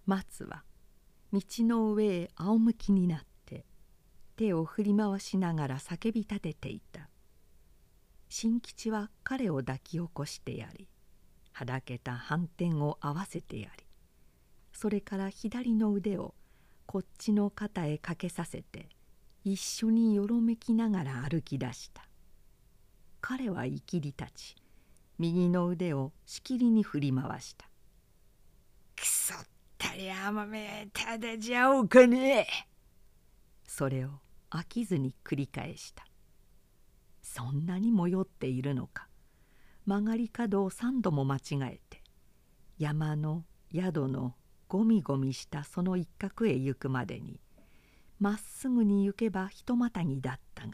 [0.05, 0.63] 松は
[1.33, 3.65] 道の上へ仰向きになって
[4.35, 7.09] 手を振り回しながら叫び立てていた
[8.29, 10.87] 新吉は彼を抱き起こしてやり
[11.51, 13.85] はだけた反転を合わせてやり
[14.73, 16.35] それから左の腕を
[16.85, 18.89] こっちの肩へかけさせて
[19.45, 22.01] 一緒によろめきながら歩き出した。
[23.21, 24.55] 彼は生きり立ち
[25.19, 27.69] 右の腕をしきりに振り回した
[28.97, 29.37] 「くそっ
[29.77, 32.47] たり甘めただじゃおかねえ」
[33.67, 34.19] それを
[34.49, 36.07] 飽きずに繰り返した。
[37.21, 39.07] そんなにも酔っているのか。
[39.85, 42.01] 曲がり角を三度も間違えて
[42.79, 44.33] 山の宿の
[44.67, 47.39] ゴミゴミしたその一角へ行くまでに
[48.19, 50.73] まっすぐに行けばひとまたぎだったが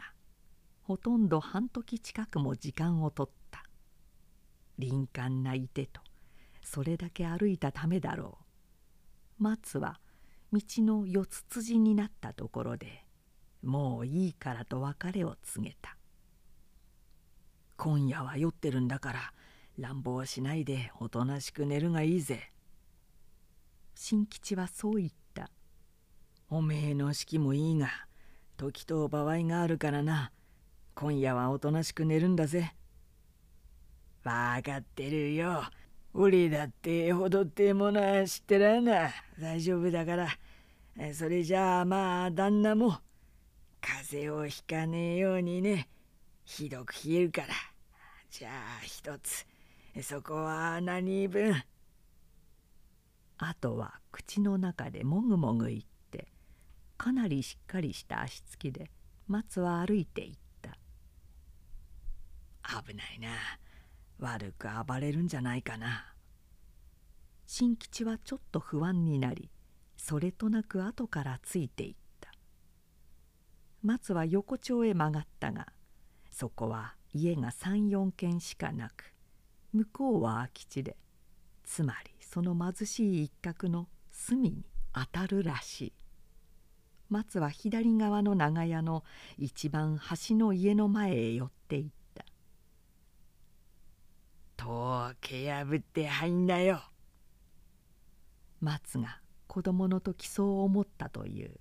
[0.83, 3.63] ほとんど半時近くも時間をとった。
[4.77, 6.01] 敏感ないてと
[6.63, 8.37] それだけ歩いたためだろ
[9.39, 9.43] う。
[9.43, 9.99] 松は
[10.51, 13.05] 道の四つ辻になったところで
[13.63, 15.97] もういいからと別れを告げた。
[17.77, 19.33] 今夜は酔ってるんだから
[19.77, 22.51] 乱暴しないでおとなしく寝るがいいぜ。
[23.95, 25.11] 新吉はそう言っ
[26.53, 27.87] おめえの式もいいが
[28.57, 30.33] 時と場合があるからな。
[30.95, 32.75] 今夜はおとなしく寝るんだぜ。
[34.21, 35.63] 分かってるよ。
[36.13, 39.11] 俺だってほどってものは知ってらんな。
[39.39, 40.27] 大丈夫だから。
[41.13, 42.99] それじゃあまあ旦那も
[43.79, 45.87] 風邪をひかねえようにね。
[46.43, 47.47] ひどく冷えるから。
[48.29, 49.47] じゃあ一つ。
[50.03, 51.63] そこは何分？
[53.37, 55.81] あとは口の中でもぐもぐ言っ
[57.01, 58.91] かなりしっかりした足つきで
[59.27, 60.77] 松は歩いていった。
[62.79, 63.29] 危ないな。
[64.19, 66.13] 悪く暴れるんじゃないかな。
[67.47, 69.49] 新吉はちょっと不安になり
[69.97, 72.31] それとなく後からついていった。
[73.81, 75.73] 松は横丁へ曲がったが
[76.29, 79.11] そこは家が34軒しかなく
[79.73, 80.97] 向こうは空き地で
[81.63, 85.93] つまりその貧しい一角の隅に当たるらしい
[87.11, 89.03] 松は左側の長屋の
[89.37, 92.25] 一番端の家の前へ寄っていった
[94.57, 96.81] 「戸を蹴破って入んなよ」
[98.59, 101.59] 松が子供の時そう思ったという。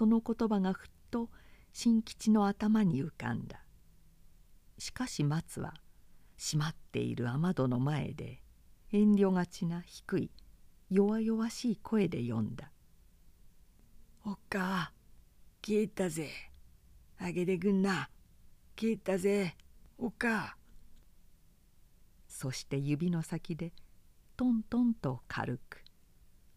[0.00, 1.28] その言葉がふっと
[1.74, 3.62] 新吉の頭に浮かんだ。
[4.78, 5.74] しかし松は
[6.38, 8.42] 閉まっている雨戸の前で
[8.92, 10.30] 遠慮がちな低い
[10.88, 12.72] 弱々しい声で読んだ
[14.24, 14.92] 「おっか
[15.64, 16.30] 消えたぜ。
[17.18, 18.10] あげてくんな。
[18.78, 19.56] 消えたぜ。
[19.98, 20.56] おっか」
[22.28, 23.72] そして指の先で
[24.36, 25.84] トントンと軽く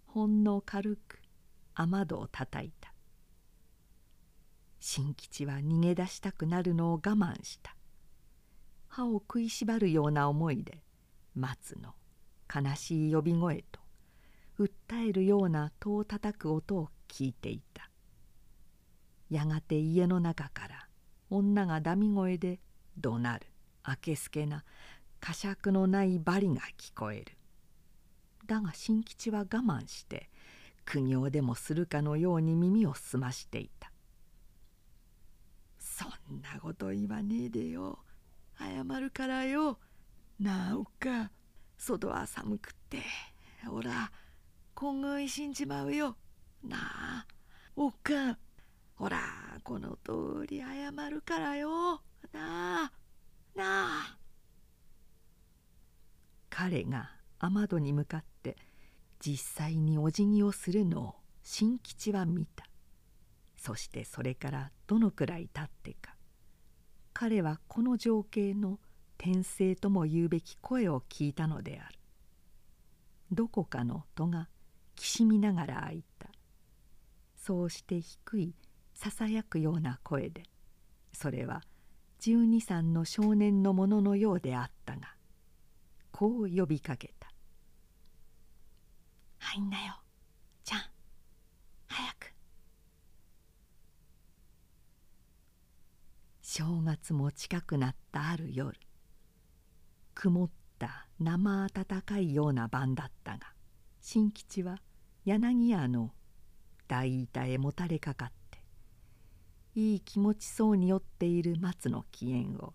[0.06, 1.22] ほんの軽く
[1.74, 2.94] 雨戸をたたいた。
[4.80, 7.76] 新吉は逃げ出したくなるのを我慢した。
[8.88, 10.84] 歯を食いしばるような思いで
[11.34, 11.96] 松の
[12.54, 13.80] 悲しい呼び声と
[14.60, 17.92] 訴えるような戸をたたく音を聞いていた。
[19.30, 20.88] やがて家の中から
[21.30, 22.60] 女がダミ声で
[22.98, 23.48] 怒鳴る。
[23.84, 24.64] あけすけな
[25.20, 27.38] 呵責のないバリが聞こえる。
[28.48, 30.32] だが新吉は我慢して
[30.86, 33.92] 苦行でもするかのように耳を澄ましていた
[35.78, 38.00] 「そんなこと言わねえでよ。
[38.58, 39.80] 謝るからよ。
[40.40, 41.32] なおか。
[41.78, 43.04] 外は寒くって。
[43.66, 44.12] ほら
[44.74, 46.18] 今後い死んじまうよ。
[46.64, 47.28] なあ。
[47.76, 48.38] おっか
[48.96, 49.20] ほら
[49.64, 52.02] この通り謝るからよ。
[52.32, 52.92] なあ。
[53.56, 54.18] なあ。
[56.50, 58.58] 彼が雨戸に向かって
[59.20, 62.66] 実際にお辞儀をするのを新吉は見た。
[63.56, 66.16] そしてそれからどのくらい経ってか。
[67.14, 68.80] 彼はこの情景の
[69.18, 71.98] 転生とも言うべき声を聞いたのである。
[73.32, 74.50] どこかの戸が
[74.96, 76.28] きしみながら開いた。
[77.46, 78.56] そうして低い
[78.94, 80.44] ささやくような声で
[81.12, 81.62] それは
[82.20, 85.14] 十二三の少年のもののようであったが
[86.14, 87.34] こう呼びかけた
[89.40, 90.02] 「入んなよ
[90.64, 90.80] ちゃん
[91.88, 92.34] 早く」
[96.42, 98.80] 正月も近くなったある夜
[100.16, 103.54] 曇った生暖かいような晩だったが
[104.00, 104.82] 新吉は
[105.26, 106.14] 柳屋の
[107.02, 108.64] 板へもたれかかって
[109.76, 112.74] いい気持ちそうに酔っている松の機嫌を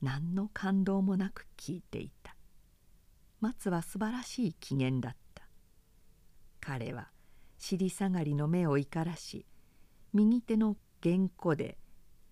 [0.00, 2.34] 何の感動もなく聞いていた。
[3.40, 5.42] 松は素晴らしい機嫌だった。
[6.60, 7.10] 彼は
[7.58, 9.44] 尻下がりの目をいからし
[10.12, 11.76] 右手の原稿で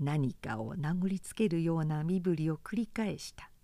[0.01, 3.51] 何かを殴りつけるような身振りを繰り返した「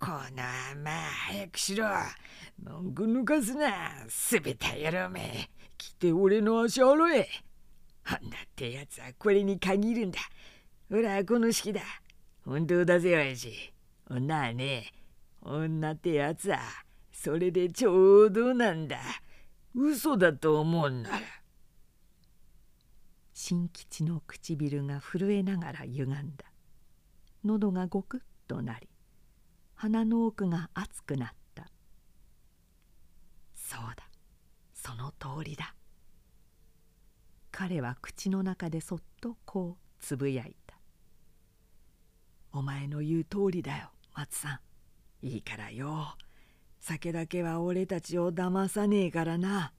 [0.00, 0.42] この
[0.82, 1.86] まあ早くしろ。
[2.64, 3.68] 文句抜かすな。
[4.08, 5.50] すべた野郎め。
[5.76, 7.28] 来て俺の足洗え。
[8.06, 10.18] 女ってやつはこれに限るんだ。
[10.88, 11.82] ほらこの式だ。
[12.46, 13.74] 本当だぜ親父。
[14.08, 14.90] 女はね
[15.42, 16.60] 女ってやつは
[17.12, 18.98] それでちょうどなんだ。
[19.74, 21.18] 嘘だと思うんなら。
[23.34, 26.46] 新吉の唇が震えながら歪んだ。
[27.44, 28.89] 喉がゴクッとなり
[29.82, 31.70] 鼻の奥が熱くなった。
[33.54, 34.04] そうだ。
[34.74, 35.74] その通りだ。
[37.50, 40.78] 彼は口の中でそっとこうつぶやいた
[42.52, 44.60] 「お前の言う通りだよ松さ
[45.22, 45.26] ん。
[45.26, 46.14] いいからよ。
[46.78, 49.72] 酒だけは俺たちを騙さねえからな」